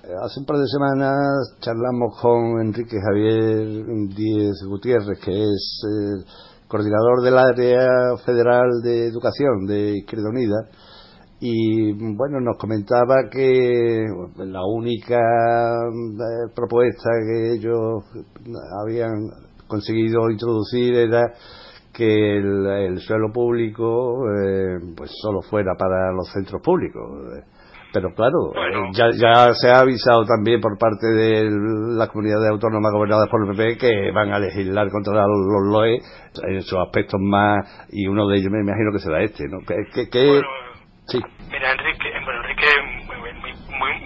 [0.05, 6.25] Eh, hace un par de semanas charlamos con Enrique Javier Díez Gutiérrez, que es el
[6.69, 7.89] coordinador del área
[8.25, 10.69] federal de educación de Izquierda Unida,
[11.41, 14.05] y bueno, nos comentaba que
[14.37, 18.05] la única eh, propuesta que ellos
[18.85, 21.33] habían conseguido introducir era
[21.93, 27.03] que el, suelo público eh, pues solo fuera para los centros públicos
[27.93, 31.51] pero claro, eh, ya, ya se ha avisado también por parte de
[31.97, 35.99] las comunidades autónomas gobernadas por el PP que van a legislar contra los LOE
[36.47, 39.59] en sus aspectos más, y uno de ellos me imagino que será este, ¿no?
[39.67, 39.75] Que,
[40.09, 40.41] que,
[41.07, 41.19] sí.
[41.51, 42.67] Mira, Enrique, bueno, Enrique,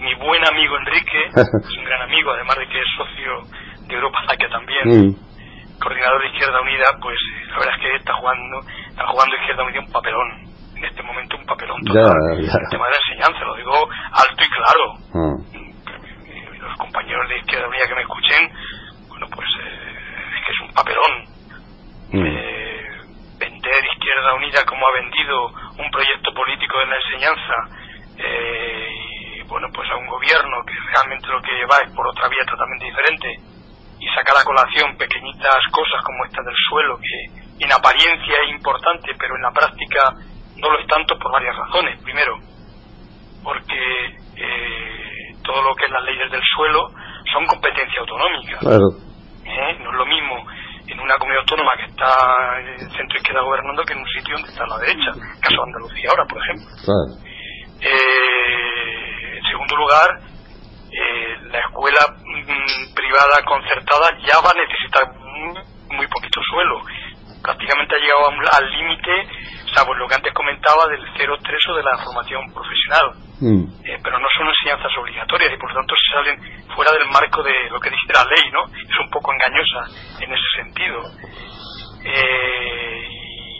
[0.01, 4.17] mi, buen amigo Enrique, es un gran amigo, además de que es socio de Europa
[4.39, 5.09] que también.
[5.09, 5.24] Mm.
[5.85, 7.17] Coordinador de Izquierda Unida, pues
[7.47, 8.59] la verdad es que está jugando,
[8.89, 10.29] está jugando Izquierda Unida un papelón
[10.75, 12.17] en este momento un papelón total.
[12.33, 14.85] El tema de la enseñanza, lo digo alto y claro.
[15.13, 15.37] Mm.
[16.57, 18.41] Los compañeros de Izquierda Unida que me escuchen,
[19.09, 21.13] bueno, pues eh, es que es un papelón.
[22.17, 22.25] Mm.
[22.25, 22.85] Eh,
[23.37, 27.55] vender Izquierda Unida como ha vendido un proyecto político de la enseñanza
[28.17, 28.89] eh,
[29.37, 32.43] y, bueno, pues a un gobierno que realmente lo que va es por otra vía
[32.49, 33.37] totalmente diferente
[33.99, 34.97] y sacar a colación
[35.35, 40.13] pequeñitas cosas como esta del suelo que en apariencia es importante pero en la práctica
[40.57, 42.01] no lo es tanto por varias razones.
[42.01, 42.37] Primero,
[43.43, 46.87] porque eh, todo lo que es las leyes del suelo
[47.31, 48.59] son competencia autonómica.
[49.43, 49.77] ¿Eh?
[49.83, 50.47] No es lo mismo
[50.87, 54.35] en una comunidad autónoma que está en el centro izquierda gobernando que en un sitio
[54.35, 55.11] donde está la derecha,
[55.41, 56.65] caso de Andalucía ahora, por ejemplo.
[57.81, 60.07] Eh, en segundo lugar,
[61.51, 66.81] la escuela mm, privada concertada ya va a necesitar muy, poquito suelo.
[67.41, 69.27] Prácticamente ha llegado al límite
[69.83, 71.35] pues lo que antes comentaba del 0-3
[71.69, 73.11] o de la formación profesional.
[73.41, 73.67] Mm.
[73.83, 77.43] Eh, pero no son enseñanzas obligatorias y por lo tanto se salen fuera del marco
[77.43, 78.63] de lo que dice la ley, ¿no?
[78.71, 79.83] Es un poco engañosa
[80.23, 81.03] en ese sentido.
[82.05, 83.07] Eh,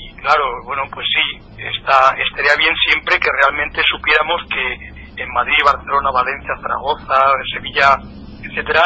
[0.07, 5.59] y claro, bueno, pues sí, está, estaría bien siempre que realmente supiéramos que en Madrid,
[5.65, 7.19] Barcelona, Valencia, Zaragoza,
[7.51, 7.97] Sevilla,
[8.43, 8.83] etcétera,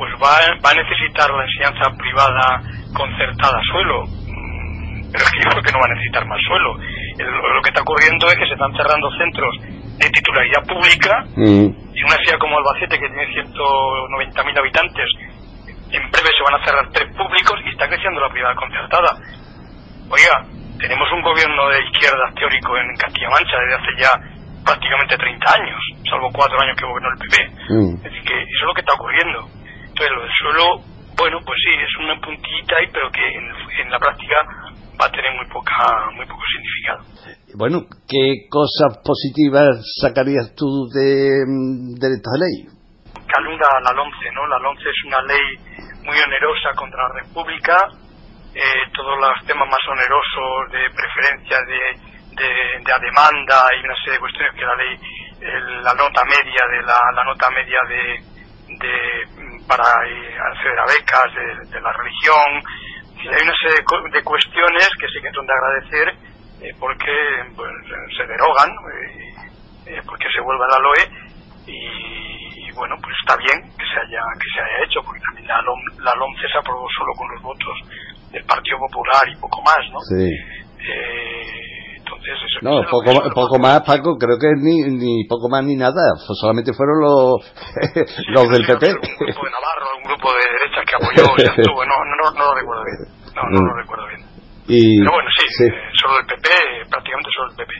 [0.00, 0.32] pues va,
[0.64, 2.64] va a necesitar la enseñanza privada
[2.96, 4.08] concertada suelo
[5.12, 6.70] pero es que yo creo que no va a necesitar más suelo.
[6.78, 9.52] lo que está ocurriendo es que se están cerrando centros
[9.98, 11.66] de titularidad pública mm.
[11.92, 15.08] y una ciudad como Albacete que tiene 190.000 habitantes
[15.90, 19.10] en breve se van a cerrar tres públicos y está creciendo la privada concertada.
[20.06, 20.46] Oiga,
[20.78, 24.12] tenemos un gobierno de izquierdas teórico en Castilla-La Mancha desde hace ya
[24.64, 27.36] prácticamente 30 años, salvo cuatro años que gobernó el PP.
[27.74, 27.94] Mm.
[27.96, 29.59] Es decir, que eso es lo que está ocurriendo.
[30.08, 30.64] Lo del suelo,
[31.16, 34.36] bueno, pues sí, es una puntillita ahí, pero que en la práctica
[35.00, 37.00] va a tener muy poca muy poco significado.
[37.56, 41.44] Bueno, ¿qué cosas positivas sacarías tú de,
[41.96, 42.68] de esta ley?
[43.16, 44.46] Que alunda la LONCE, ¿no?
[44.46, 45.46] La LONCE es una ley
[46.04, 47.76] muy onerosa contra la República,
[48.54, 51.80] eh, todos los temas más onerosos de preferencia de,
[52.36, 52.50] de,
[52.84, 54.94] de, demanda y una serie de cuestiones que la ley,
[55.84, 58.02] la nota media de la, la nota media de,
[58.76, 59.39] de
[59.70, 62.58] para eh, acceder a becas de, de la religión,
[63.22, 66.08] hay una serie de cuestiones que sí que son de agradecer
[66.60, 67.14] eh, porque
[67.54, 67.70] pues,
[68.18, 71.02] se derogan, eh, eh, porque se vuelve a la LOE
[71.70, 75.62] y, bueno, pues está bien que se haya que se haya hecho, porque también la,
[76.02, 77.76] la LOMCE se aprobó solo con los votos
[78.32, 80.00] del Partido Popular y poco más, ¿no?
[80.00, 80.26] Sí.
[82.20, 86.20] Entonces, eso no, poco, poco más, Paco, creo que ni, ni poco más ni nada,
[86.36, 87.40] solamente fueron los,
[88.28, 88.92] los del PP.
[88.92, 92.44] Un grupo de Navarro, un grupo de derecha que apoyó, ya estuvo, no, no, no
[92.44, 93.00] lo recuerdo bien.
[93.32, 93.80] No, no lo mm.
[93.80, 94.20] recuerdo bien.
[94.68, 96.48] Pero bueno, sí, eh, solo el PP,
[96.92, 97.72] prácticamente solo el PP.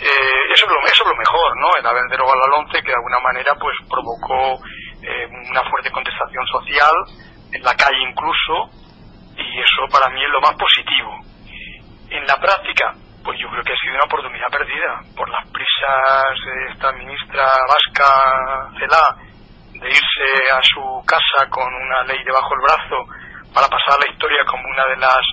[0.00, 1.68] Eh, eso, es lo, eso es lo mejor, ¿no?
[1.76, 4.56] El haber derogado al 11, que de alguna manera pues provocó
[5.04, 6.96] eh, una fuerte contestación social,
[7.52, 8.72] en la calle incluso,
[9.36, 11.12] y eso para mí es lo más positivo.
[12.08, 16.34] En la práctica, pues yo creo que ha sido una oportunidad perdida por las prisas
[16.44, 19.16] de esta ministra vasca Celá
[19.72, 22.98] de irse a su casa con una ley debajo del brazo
[23.54, 25.24] para pasar a la historia como una de las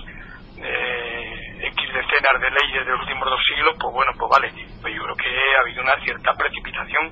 [0.58, 4.48] eh, X decenas de leyes de los últimos dos siglos, pues bueno, pues vale.
[4.80, 7.04] Pues yo creo que ha habido una cierta precipitación.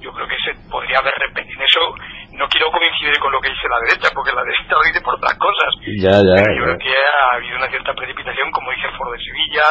[0.00, 1.64] Yo creo que se podría haber repetido.
[1.64, 1.94] Eso
[2.34, 5.14] no quiero coincidir con lo que dice la derecha, porque la derecha lo dice por
[5.14, 5.70] otras cosas.
[6.02, 9.22] Ya, ya, Pero yo creo que ha habido una cierta precipitación, como dice Ford de
[9.22, 9.66] Sevilla,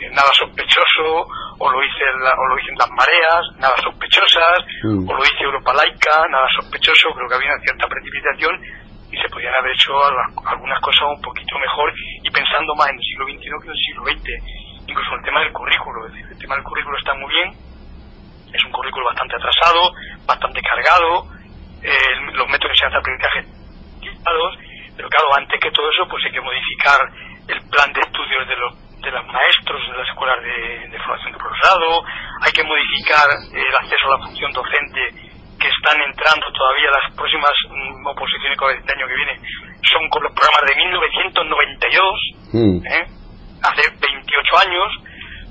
[0.00, 1.28] eh, nada sospechoso,
[1.60, 5.08] o lo, dice o lo dicen las mareas, nada sospechosas, mm.
[5.08, 8.52] o lo dice Europa Laica, nada sospechoso, creo que había una cierta precipitación
[9.12, 13.04] y se podían haber hecho algunas cosas un poquito mejor y pensando más en el
[13.04, 14.26] siglo XXI que en el siglo XX.
[14.88, 17.48] Incluso el tema del currículo, es decir, el tema del currículo está muy bien,
[18.52, 19.92] es un currículo bastante atrasado,
[20.26, 21.26] bastante cargado,
[21.84, 23.64] eh, los métodos de aprendizaje
[24.96, 26.98] pero claro, antes que todo eso, pues hay que modificar
[27.48, 28.72] el plan de estudios de los
[29.04, 32.00] de los maestros de las escuelas de, formación de profesorado,
[32.40, 35.00] hay que modificar el acceso a la función docente
[35.60, 39.36] que están entrando todavía las próximas mm, oposiciones que este año que viene
[39.92, 42.00] son con los programas de 1992,
[42.48, 42.80] mm.
[42.80, 43.04] ¿eh?
[43.60, 44.88] hace 28 años.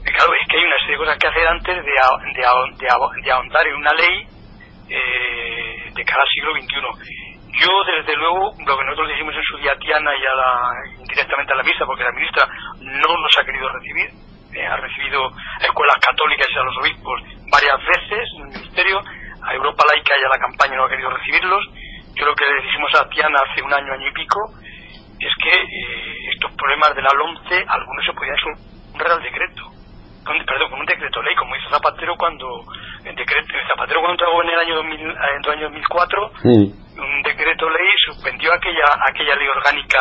[0.02, 3.76] claro, es que hay una serie de cosas que hacer antes de, de, ahondar en
[3.76, 4.33] una ley
[4.94, 7.34] eh, de cada siglo XXI.
[7.54, 11.02] Yo, desde luego, lo que nosotros dijimos en su día a Tiana y a la,
[11.02, 12.46] indirectamente a la misa, porque la ministra
[12.82, 14.10] no nos ha querido recibir,
[14.54, 19.02] eh, ha recibido a escuelas católicas y a los obispos varias veces en el ministerio,
[19.42, 21.64] a Europa Laica y a la campaña no ha querido recibirlos.
[22.16, 24.40] Yo lo que le dijimos a Tiana hace un año, año y pico,
[25.20, 29.73] es que eh, estos problemas de la LOMCE, algunos se podían resolver al decreto
[30.24, 32.48] con, perdón, con un decreto ley, como hizo Zapatero cuando
[33.04, 37.70] el decreto, Zapatero cuando entró en el año, 2000, en el año 2004, un decreto
[37.70, 40.00] ley suspendió aquella aquella ley orgánica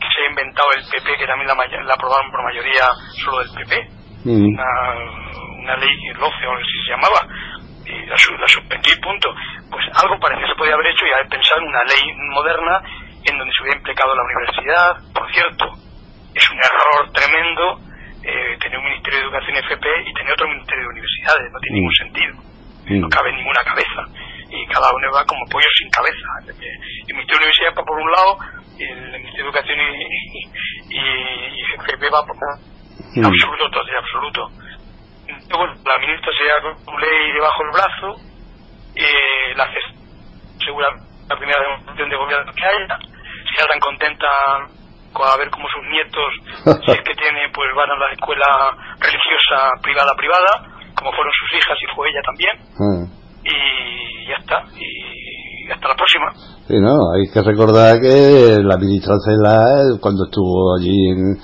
[0.00, 2.86] que se ha inventado el PP, que también la, la aprobaron por mayoría
[3.22, 3.74] solo del PP,
[4.26, 4.70] una,
[5.62, 7.20] una, ley, el 12 o si se llamaba,
[7.86, 9.34] y la, la suspendió y punto.
[9.70, 12.02] Pues algo parece que se podía haber hecho y haber pensado en una ley
[12.34, 12.82] moderna
[13.24, 14.88] en donde se hubiera implicado la universidad.
[15.14, 15.64] Por cierto,
[16.34, 17.91] es un error tremendo
[18.22, 21.76] eh, tener un Ministerio de Educación FP y tener otro Ministerio de Universidades, no tiene
[21.76, 22.34] ningún sentido,
[23.02, 24.02] no cabe en ninguna cabeza
[24.52, 26.28] y cada uno va como pollo sin cabeza.
[26.46, 28.38] El Ministerio de Universidades va por un lado
[28.78, 30.48] el Ministerio de Educación y,
[30.90, 33.24] y, FP va por mm.
[33.24, 34.50] absoluto, total absoluto.
[35.56, 38.16] bueno, la ministra se da con ley debajo del brazo,
[38.94, 39.78] eh, la hace
[40.64, 40.88] segura
[41.28, 44.28] la primera demostración de gobierno que haya, si está tan contenta
[45.20, 46.30] a ver cómo sus nietos,
[46.84, 48.46] si es que tiene, pues van a la escuela
[48.98, 52.54] religiosa privada privada, como fueron sus hijas y fue ella también.
[52.78, 53.04] Mm.
[53.44, 54.64] Y ya está.
[54.76, 56.32] Y hasta la próxima.
[56.66, 61.36] Sí, no, hay que recordar que la ministra Cela, cuando estuvo allí en,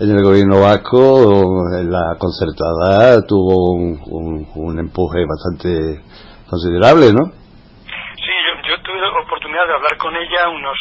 [0.00, 6.00] el gobierno vasco, en la concertada, tuvo un, un empuje bastante
[6.48, 7.40] considerable, ¿no?
[9.66, 10.78] de hablar con ella unos,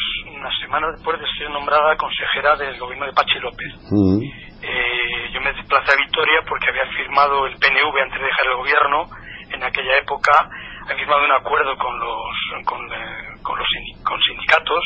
[0.70, 3.74] semanas después de ser nombrada consejera del gobierno de Pachi López.
[4.62, 8.58] Eh, yo me desplacé a Vitoria porque había firmado el PNV antes de dejar el
[8.58, 8.98] gobierno.
[9.50, 10.32] En aquella época
[10.86, 13.68] había firmado un acuerdo con los, con, eh, los
[14.06, 14.84] con sindicatos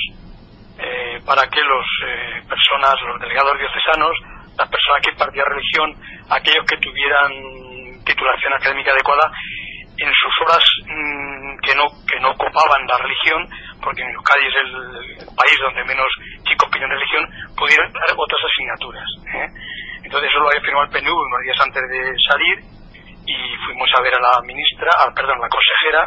[0.80, 1.86] eh, para que los
[2.48, 4.16] personas, los delegados diocesanos,
[4.58, 5.90] las personas que impartían religión,
[6.32, 7.32] aquellos que tuvieran
[8.06, 9.32] titulación académica adecuada,
[9.98, 13.44] en sus horas mm, que no que no ocupaban la religión
[13.84, 14.72] porque en Euskadi es el,
[15.36, 16.08] país donde menos
[16.48, 17.28] chicos piden religión,
[17.58, 19.08] pudieron dar otras asignaturas.
[19.36, 19.48] ¿eh?
[20.04, 22.56] Entonces eso lo había firmado el PNV unos días antes de salir
[23.26, 26.02] y fuimos a ver a la ministra, perdón, a la consejera,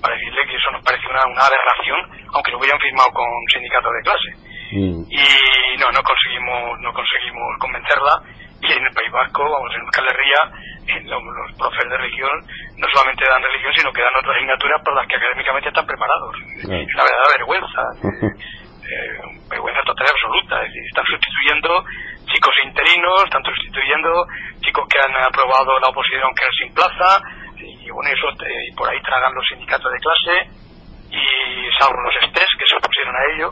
[0.00, 2.00] para decirle que eso nos parecía una, una aberración,
[2.34, 4.30] aunque lo hubieran firmado con sindicatos de clase.
[4.72, 5.02] Mm.
[5.08, 5.24] Y
[5.78, 8.14] no, no conseguimos, no conseguimos convencerla
[8.62, 10.40] y en el País Vasco, vamos, en Euskal Herria,
[11.10, 12.30] los, los profes de religión
[12.76, 16.32] no solamente dan religión, sino que dan otras asignaturas para las que académicamente están preparados.
[16.58, 17.82] Es una verdadera vergüenza,
[18.88, 19.18] eh,
[19.50, 20.54] vergüenza total y absoluta.
[20.62, 21.70] Es decir, están sustituyendo
[22.32, 24.10] chicos interinos, están sustituyendo
[24.60, 27.20] chicos que han aprobado la oposición que sin plaza,
[27.56, 30.34] y bueno, eso eh, y por ahí tragan los sindicatos de clase,
[31.12, 31.24] y
[31.78, 33.48] salvo los estés que se opusieron a ello.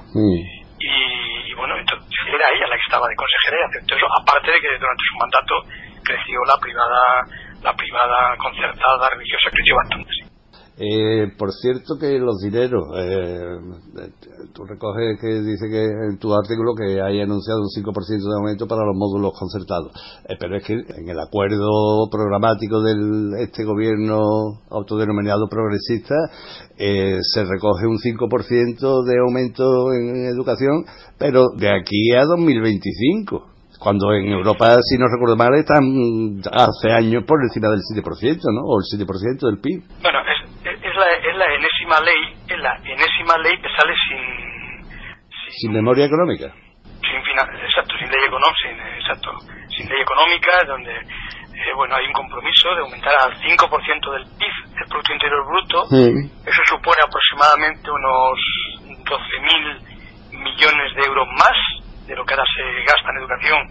[0.80, 4.60] Y, bueno, entonces era ella la que estaba de consejera y aceptó eso, aparte de
[4.60, 5.54] que durante su mandato
[6.02, 7.00] creció la privada,
[7.62, 10.30] la privada concertada religiosa creció bastante.
[10.82, 14.08] Eh, por cierto que los dineros, eh,
[14.54, 18.66] tú recoges que dice que en tu artículo que hay anunciado un 5% de aumento
[18.66, 19.92] para los módulos concertados,
[20.26, 24.22] eh, pero es que en el acuerdo programático de este gobierno
[24.70, 26.14] autodenominado progresista
[26.78, 30.86] se recoge un 5% de aumento en educación,
[31.18, 35.80] pero de aquí a 2025 cuando en Europa, si no recuerdo mal, están
[36.52, 38.04] hace años por encima del 7%,
[38.52, 38.68] ¿no?
[38.68, 39.08] O el 7%
[39.40, 39.80] del PIB.
[40.04, 40.36] Bueno, es,
[40.68, 44.20] es, la, es la enésima ley, es la enésima ley que sale sin...
[45.64, 46.52] Sin, memoria económica.
[47.00, 49.30] Sin exacto, sin ley económica, sin, exacto,
[49.72, 54.56] sin ley económica, donde eh, bueno, hay un compromiso de aumentar al 5% del PIB,
[54.76, 55.84] el Producto Interior Bruto.
[55.88, 58.36] Eso supone aproximadamente unos
[59.08, 61.79] 12.000 millones de euros más
[62.10, 63.62] de lo que ahora se gasta en educación.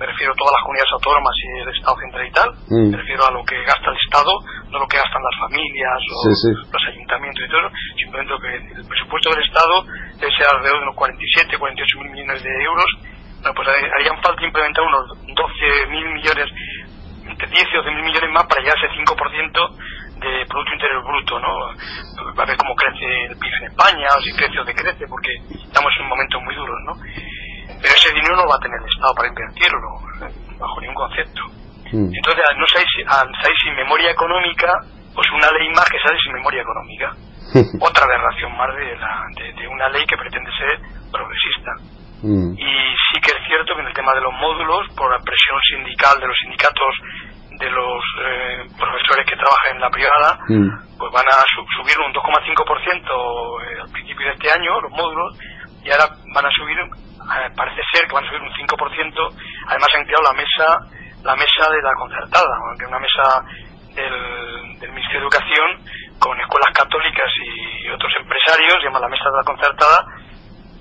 [0.00, 2.48] Me refiero a todas las comunidades autónomas y el Estado central y tal.
[2.88, 4.32] Me refiero a lo que gasta el Estado,
[4.72, 6.16] no lo que gastan las familias o
[6.72, 7.68] los ayuntamientos y todo.
[8.00, 9.74] Simplemente que el presupuesto del Estado
[10.16, 12.90] debe ser alrededor de unos 47, 48 mil millones de euros.
[13.44, 16.48] Bueno, pues harían falta implementar unos 12 mil millones
[17.28, 21.02] entre 10 y 12 mil millones más para llegar a ese 5% de Producto Interior
[21.04, 21.52] Bruto, ¿no?
[21.68, 25.90] A ver cómo crece el PIB en España, o si crece o decrece, porque estamos
[25.98, 26.94] en un momento muy duro, ¿no?
[27.82, 29.88] Pero ese dinero no va a tener el Estado para invertirlo,
[30.58, 31.42] bajo ningún concepto.
[31.90, 32.08] Mm.
[32.14, 34.70] Entonces, no sabéis, salir sin memoria económica,
[35.14, 37.10] pues una ley más que sale sin memoria económica.
[37.84, 40.78] Otra aberración más de, la, de, una ley que pretende ser
[41.10, 41.72] progresista.
[42.22, 42.54] Mm.
[42.54, 42.72] Y
[43.10, 46.16] sí que es cierto que en el tema de los módulos, por la presión sindical
[46.22, 46.94] de los sindicatos
[47.58, 50.96] de los eh, profesores que trabajan en la privada, mm.
[50.96, 51.44] pues van a
[51.76, 55.36] subir un 2,5% eh, al principio de este año, los módulos,
[55.84, 56.78] y ahora van a subir,
[57.56, 61.70] parece ser que van a subir un 5%, además han creado la mesa la mesa
[61.70, 63.22] de la concertada, que es una mesa
[63.94, 65.68] del, Ministerio de Educación
[66.18, 69.98] con escuelas católicas y otros empresarios, llama la mesa de la concertada,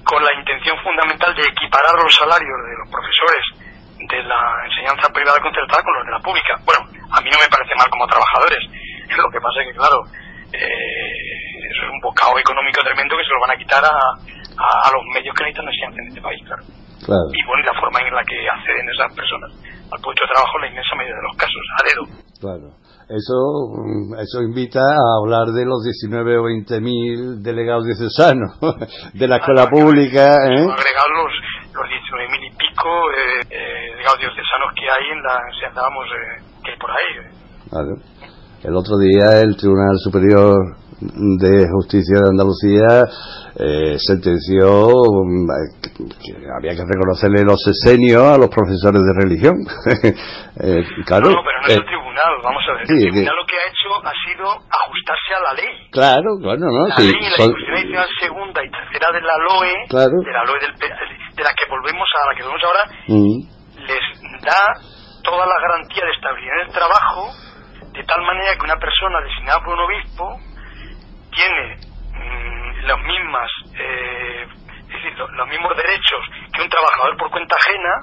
[0.04, 3.44] con la intención fundamental de equiparar los salarios de los profesores
[4.10, 6.58] de la enseñanza privada concertada con los de la pública.
[6.66, 6.82] Bueno,
[7.14, 8.62] a mí no me parece mal como trabajadores.
[9.16, 9.98] Lo que pasa es que, claro,
[10.52, 13.96] eh, eso es un bocado económico tremendo que se lo van a quitar a,
[14.58, 16.64] a, los medios que necesitan en este país, claro.
[17.34, 19.50] Y bueno, y la forma en la que acceden esas personas
[19.92, 22.04] al puesto de trabajo en la inmensa mayoría de los casos, a dedo.
[22.40, 22.68] Claro.
[23.12, 23.38] Eso,
[23.76, 28.56] mm, eso invita a hablar de los 19 o 20 mil delegados diocesanos
[29.14, 30.40] de la escuela pública.
[30.48, 30.64] ¿eh?
[30.64, 31.34] Agregar los,
[31.76, 36.44] los 19 mil y pico eh, eh, delegados diocesanos que hay en la enseñanza, eh,
[36.64, 37.12] que hay por ahí.
[37.68, 37.94] Claro.
[38.64, 40.56] El otro día el Tribunal Superior
[41.02, 43.10] de Justicia de Andalucía
[43.58, 45.50] eh, sentenció mm,
[46.22, 49.58] que había que reconocerle los sesenios a los profesores de religión.
[50.62, 52.82] eh, claro, no, pero no es el eh, tribunal, vamos a ver.
[52.86, 55.74] el tribunal lo que ha hecho ha sido ajustarse a la ley.
[55.90, 56.86] Claro, bueno, ¿no?
[56.86, 60.74] La ley y la disposición segunda y tercera de la LOE, de la LOE del,
[60.78, 63.38] de la que volvemos a la que volvemos ahora, mm.
[63.90, 64.06] les
[64.46, 64.62] da
[65.26, 67.22] toda la garantía de estabilidad en el trabajo,
[67.90, 70.51] de tal manera que una persona designada por un obispo
[71.32, 71.78] tiene
[72.14, 76.22] mm, las mismas, eh, es decir, los, mismos derechos
[76.54, 77.94] que un trabajador por cuenta ajena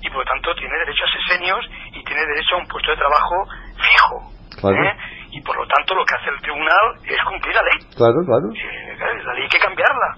[0.00, 2.96] y por lo tanto tiene derecho a sesenios y tiene derecho a un puesto de
[2.96, 3.46] trabajo
[3.78, 4.32] fijo.
[4.68, 4.96] ¿eh?
[5.30, 7.78] Y por lo tanto lo que hace el tribunal es cumplir la ley.
[7.96, 8.46] Claro, claro.
[8.52, 10.08] Eh, la ley hay que cambiarla.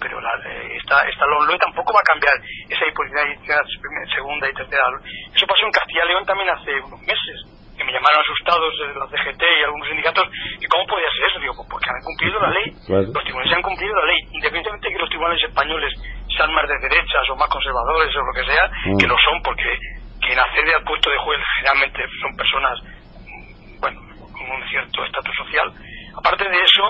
[0.00, 0.32] pero la,
[0.72, 2.34] esta, esta LOE tampoco va a cambiar
[2.70, 3.66] esa disposición
[4.14, 4.82] segunda y tercera.
[5.34, 8.98] Eso pasó en Castilla y León también hace unos meses que me llamaron asustados de
[8.98, 10.26] la CGT y algunos sindicatos,
[10.58, 12.66] que cómo podía ser eso, digo, pues porque han cumplido la ley,
[13.14, 15.92] los tribunales han cumplido la ley, independientemente de que los tribunales españoles
[16.34, 18.64] sean más de derechas o más conservadores o lo que sea,
[18.98, 19.10] que mm.
[19.10, 19.70] lo son porque
[20.20, 22.74] quien accede al puesto de juez generalmente son personas,
[23.78, 23.98] bueno,
[24.34, 25.72] con un cierto estatus social.
[26.18, 26.84] Aparte de eso,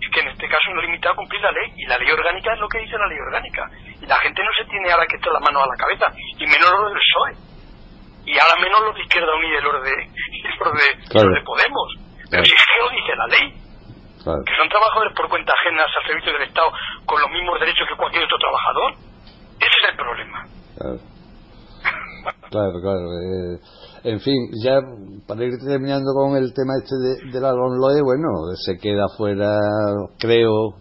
[0.00, 2.52] es que en este caso no limitado a cumplir la ley, y la ley orgánica
[2.52, 3.64] es lo que dice la ley orgánica.
[4.00, 6.44] Y la gente no se tiene ahora que echar la mano a la cabeza, y
[6.44, 7.53] menos lo del PSOE
[8.26, 9.96] y ahora menos los de Izquierda Unida y los de,
[11.14, 11.88] los de, Podemos.
[12.30, 13.46] Pero si es que lo dice la ley,
[14.24, 16.72] que son trabajadores por cuenta ajena al servicio del Estado
[17.04, 18.92] con los mismos derechos que cualquier otro trabajador,
[19.60, 20.38] ese es el problema.
[22.48, 23.06] Claro, claro.
[23.20, 23.60] Eh,
[24.04, 24.80] en fin, ya
[25.28, 29.58] para ir terminando con el tema este de, de la LOE, bueno, se queda fuera,
[30.18, 30.76] creo,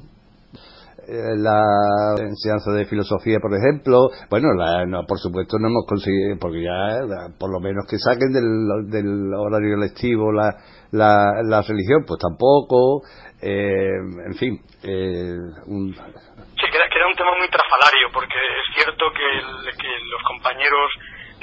[1.14, 6.64] la enseñanza de filosofía, por ejemplo, bueno, la, no, por supuesto no hemos conseguido, porque
[6.64, 7.06] ya,
[7.40, 10.56] por lo menos que saquen del, del horario lectivo la,
[10.92, 13.04] la, la, religión, pues tampoco,
[13.42, 14.60] eh, en fin.
[14.84, 15.38] Eh,
[15.68, 15.94] un...
[15.94, 20.90] Sí, queda, queda, un tema muy trafalario, porque es cierto que, que los compañeros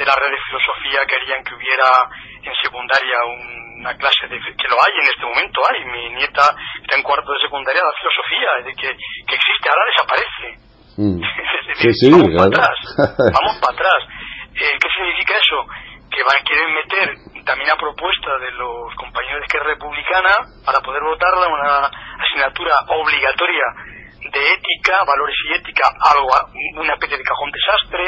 [0.01, 1.85] de la red de filosofía querían que hubiera
[2.41, 3.21] en secundaria
[3.77, 7.29] una clase de, que lo hay en este momento hay mi nieta está en cuarto
[7.37, 8.91] de secundaria de filosofía es decir que,
[9.29, 10.49] que existe ahora desaparece
[10.97, 11.21] mm.
[12.17, 12.77] vamos para atrás
[13.37, 14.01] vamos para atrás
[14.57, 15.69] eh, ¿qué significa eso?
[16.11, 17.07] que van, quieren meter
[17.45, 20.33] también a propuesta de los compañeros de Esquerra Republicana
[20.65, 21.87] para poder votarla una
[22.19, 23.65] asignatura obligatoria
[24.21, 26.29] de ética, valores y ética, algo,
[26.77, 28.05] una especie de cajón desastre,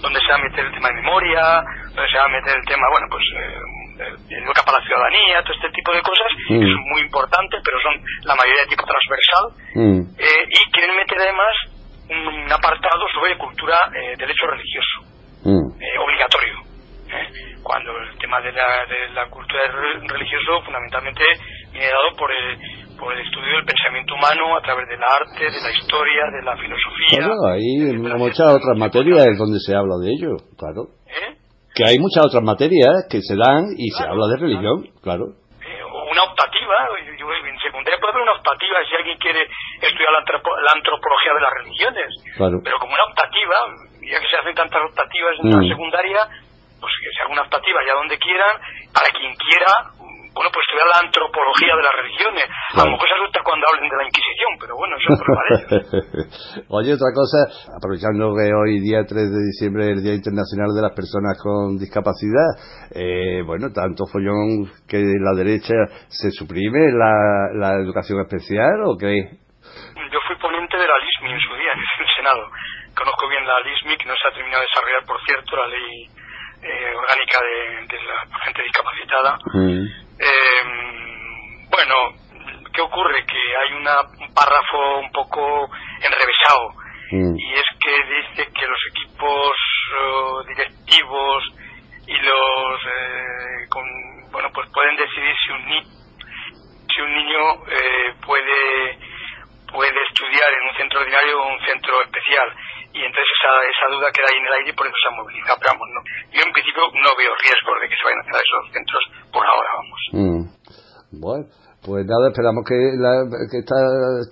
[0.00, 1.62] donde se va a meter el tema de memoria,
[1.94, 3.76] donde se va a meter el tema, bueno, pues eh,
[4.28, 6.60] educa para la ciudadanía, todo este tipo de cosas, mm.
[6.60, 7.94] que son muy importantes, pero son
[8.24, 9.44] la mayoría de tipo transversal,
[9.74, 10.00] mm.
[10.18, 11.54] eh, y quieren meter además
[12.10, 14.96] un, apartado sobre cultura, eh, derecho religioso,
[15.44, 15.82] mm.
[15.82, 16.54] eh, obligatorio.
[17.62, 19.62] cuando el tema de la, de la cultura
[20.06, 21.24] religioso fundamentalmente
[21.72, 25.60] viene dado por el, por el estudio del pensamiento humano a través del arte, de
[25.60, 27.18] la historia, de la filosofía.
[27.18, 30.96] Claro, hay muchas otras materias donde se habla de ello, claro.
[31.06, 31.36] ¿Eh?
[31.74, 35.36] Que hay muchas otras materias que se dan y se habla de religión, claro.
[35.60, 36.76] Eh, una optativa,
[37.20, 39.44] yo, en secundaria puede haber una optativa si alguien quiere
[39.80, 42.08] estudiar la, antropología de las religiones.
[42.36, 42.56] Claro.
[42.64, 43.56] Pero como una optativa,
[44.08, 45.68] ya que se hacen tantas optativas en la mm.
[45.68, 46.20] secundaria,
[46.80, 48.54] pues que se haga una optativa ya donde quieran,
[48.92, 49.72] para quien quiera,
[50.36, 52.44] bueno, pues estudiar la antropología de las religiones.
[52.76, 56.92] A lo mejor se asusta cuando hablen de la Inquisición, pero bueno, eso es Oye,
[56.92, 57.38] otra cosa,
[57.72, 61.80] aprovechando que hoy, día 3 de diciembre, es el Día Internacional de las Personas con
[61.80, 62.52] Discapacidad,
[62.92, 65.74] eh, bueno, tanto follón que la derecha
[66.12, 69.40] se suprime la, la educación especial o qué?
[70.12, 72.44] Yo fui ponente de la LISMI en su día, en el Senado.
[72.94, 76.08] Conozco bien la LISMI, que no se ha terminado de desarrollar, por cierto, la ley
[76.62, 79.38] eh, orgánica de, la gente discapacitada.
[79.52, 80.05] Mm.
[80.18, 81.94] Eh, bueno,
[82.72, 83.24] ¿qué ocurre?
[83.26, 85.68] Que hay una, un párrafo un poco
[86.00, 86.70] enrevesado
[87.12, 87.36] mm.
[87.38, 89.52] y es que dice que los equipos
[89.92, 91.44] uh, directivos
[92.06, 93.84] y los eh, con,
[94.30, 98.98] bueno pues pueden decidir si un ni si un niño eh, puede
[99.72, 102.48] puede estudiar en un centro ordinario o un centro especial
[102.96, 105.16] y entonces esa, esa duda queda ahí en el aire y por eso se ha
[105.20, 105.56] movilizado.
[105.60, 106.00] Pero vamos, no,
[106.32, 109.44] yo en principio no veo riesgo de que se vayan a hacer esos centros por
[109.44, 110.00] ahora, vamos.
[110.16, 110.44] Mm.
[111.20, 111.44] Bueno,
[111.86, 113.78] pues nada, esperamos que, la, que esta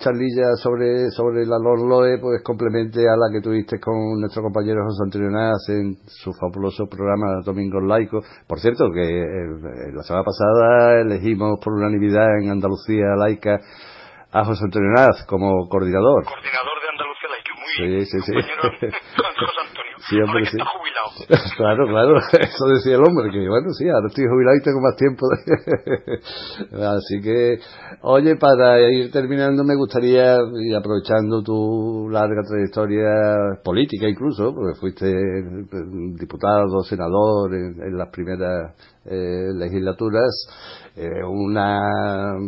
[0.03, 5.07] charlilla sobre, sobre la Lorloe pues complemente a la que tuviste con nuestro compañero José
[5.07, 8.19] Antonio Naz en su fabuloso programa Domingos Laico.
[8.45, 13.55] Por cierto, que eh, la semana pasada elegimos por unanimidad en Andalucía Laica
[14.35, 16.25] a José Antonio Naz como coordinador.
[16.25, 17.14] Coordinador de Andalucía
[17.65, 18.05] muy.
[18.05, 18.33] Sí, sí, sí.
[18.33, 18.85] José
[19.67, 19.95] Antonio.
[20.07, 20.57] Sí, hombre, sí.
[20.57, 21.05] Está jubilado.
[21.57, 24.95] claro, claro, eso decía el hombre, que bueno, sí, ahora estoy jubilado y tengo más
[24.95, 25.25] tiempo.
[26.97, 27.59] Así que,
[28.01, 35.11] oye, para ir terminando, me gustaría, y aprovechando tu larga trayectoria política incluso, porque fuiste
[36.19, 42.39] diputado, senador en, las primeras eh, legislaturas, eh, una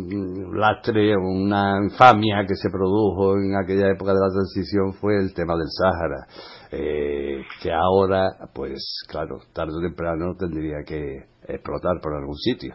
[0.54, 5.52] lastre, una infamia que se produjo en aquella época de la transición fue el tema
[5.52, 6.24] del Sáhara,
[6.72, 8.24] eh, que ahora,
[8.54, 12.72] pues claro, tarde o temprano tendría que explotar por algún sitio.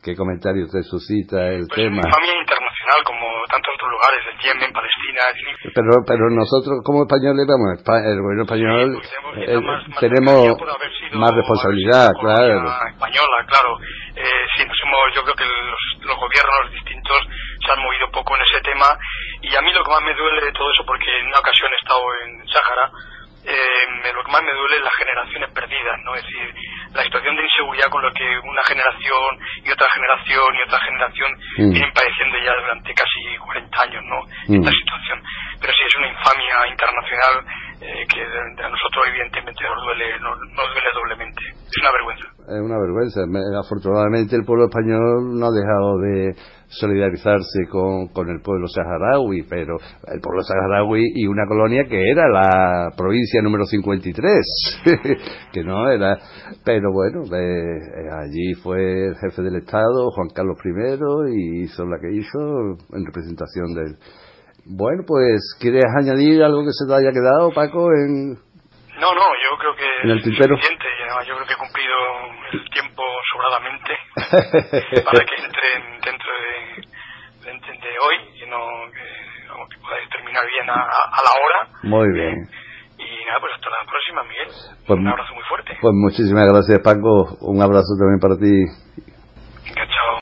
[0.00, 1.98] ¿Qué comentario te suscita el pues tema?
[1.98, 5.22] Infamia internacional, como tantos otros lugares, el Yemen, Palestina.
[5.74, 9.02] Pero, pero nosotros, como españoles, vamos, el gobierno español,
[9.34, 9.58] pues eh,
[9.98, 10.54] tenemos
[11.18, 12.70] más responsabilidad, claro.
[12.94, 13.74] Española, claro
[15.14, 17.18] yo creo que los, gobiernos distintos
[17.64, 18.86] se han movido poco en ese tema
[19.42, 21.70] y a mí lo que más me duele de todo eso, porque en una ocasión
[21.72, 22.90] he estado en Sáhara,
[23.44, 26.14] eh, lo que más me duele es las generaciones perdidas, ¿no?
[26.14, 26.54] Es decir,
[26.92, 31.30] la situación de inseguridad con lo que una generación y otra generación y otra generación
[31.56, 31.72] mm.
[31.72, 34.18] vienen padeciendo ya durante casi 40 años, ¿no?
[34.48, 34.60] Mm.
[34.60, 35.22] Esta situación.
[35.60, 37.34] Pero sí es una infamia internacional
[37.80, 41.42] eh, que a nosotros evidentemente nos duele, nos, duele doblemente.
[41.62, 42.26] Es una vergüenza.
[42.48, 43.20] Es una vergüenza.
[43.60, 46.34] Afortunadamente el pueblo español no ha dejado de
[46.68, 49.76] solidarizarse con, con el pueblo saharaui, pero
[50.06, 54.82] el pueblo saharaui y una colonia que era la provincia número 53,
[55.52, 56.18] que no era,
[56.64, 61.98] pero bueno, eh, allí fue el jefe del Estado, Juan Carlos I, y hizo la
[61.98, 62.38] que hizo
[62.92, 63.96] en representación del...
[64.68, 68.36] Bueno, pues, ¿quieres añadir algo que se te haya quedado, Paco, en...
[69.00, 70.54] No, no, yo creo que ¿En el tintero?
[70.56, 70.84] es suficiente,
[71.26, 71.96] yo creo que he cumplido
[72.52, 73.02] el tiempo
[73.32, 73.92] sobradamente
[75.04, 75.68] para que entre
[76.04, 76.82] dentro de,
[77.48, 78.58] de, hoy y no
[78.92, 81.60] que, que podáis terminar bien a, a, la hora.
[81.82, 82.48] Muy bien.
[82.98, 84.48] Y nada, pues hasta la próxima, Miguel.
[84.86, 85.76] Pues, un abrazo muy fuerte.
[85.80, 87.38] Pues muchísimas gracias, Paco.
[87.40, 88.52] Un abrazo también para ti.
[89.64, 90.20] Venga, chao.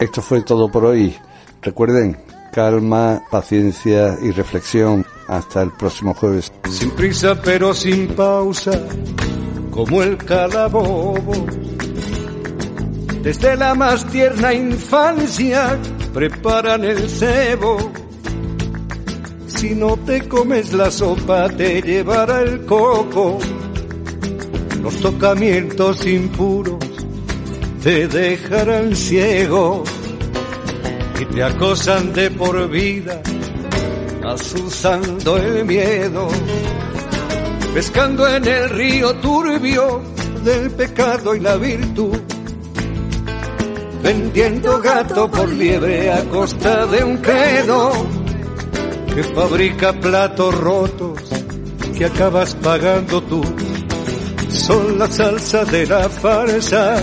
[0.00, 1.14] Esto fue todo por hoy.
[1.60, 2.16] Recuerden,
[2.54, 5.04] calma, paciencia y reflexión.
[5.28, 6.50] Hasta el próximo jueves.
[6.70, 8.72] Sin prisa pero sin pausa,
[9.70, 11.46] como el calabobo.
[13.22, 15.78] Desde la más tierna infancia
[16.14, 17.92] preparan el cebo.
[19.46, 23.38] Si no te comes la sopa te llevará el coco.
[24.82, 26.89] Los tocamientos impuros
[27.82, 29.84] te dejarán ciego
[31.20, 33.22] y te acosan de por vida,
[34.24, 36.28] asusando el miedo,
[37.72, 40.02] pescando en el río turbio
[40.44, 42.18] del pecado y la virtud.
[44.02, 47.92] vendiendo gato por liebre a costa de un credo
[49.14, 51.20] que fabrica platos rotos
[51.96, 53.42] que acabas pagando tú.
[54.48, 56.96] Son la salsa de la farsa,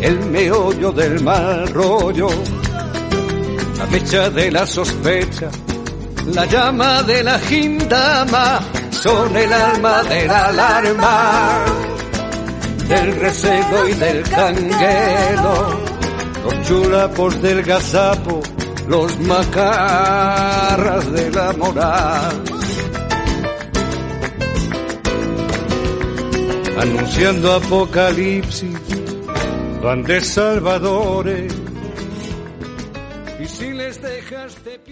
[0.00, 2.28] el meollo del mal rollo,
[3.78, 5.50] la mecha de la sospecha,
[6.32, 11.64] la llama de la gindama, son el alma de la alarma
[12.88, 15.80] del recelo y del canguelo,
[16.44, 18.40] los chulapos del gazapo,
[18.88, 22.42] los macarras de la moral.
[26.78, 28.85] Anunciando apocalipsis,
[29.86, 31.54] van de salvadores,
[33.38, 34.86] y si les dejas de pie...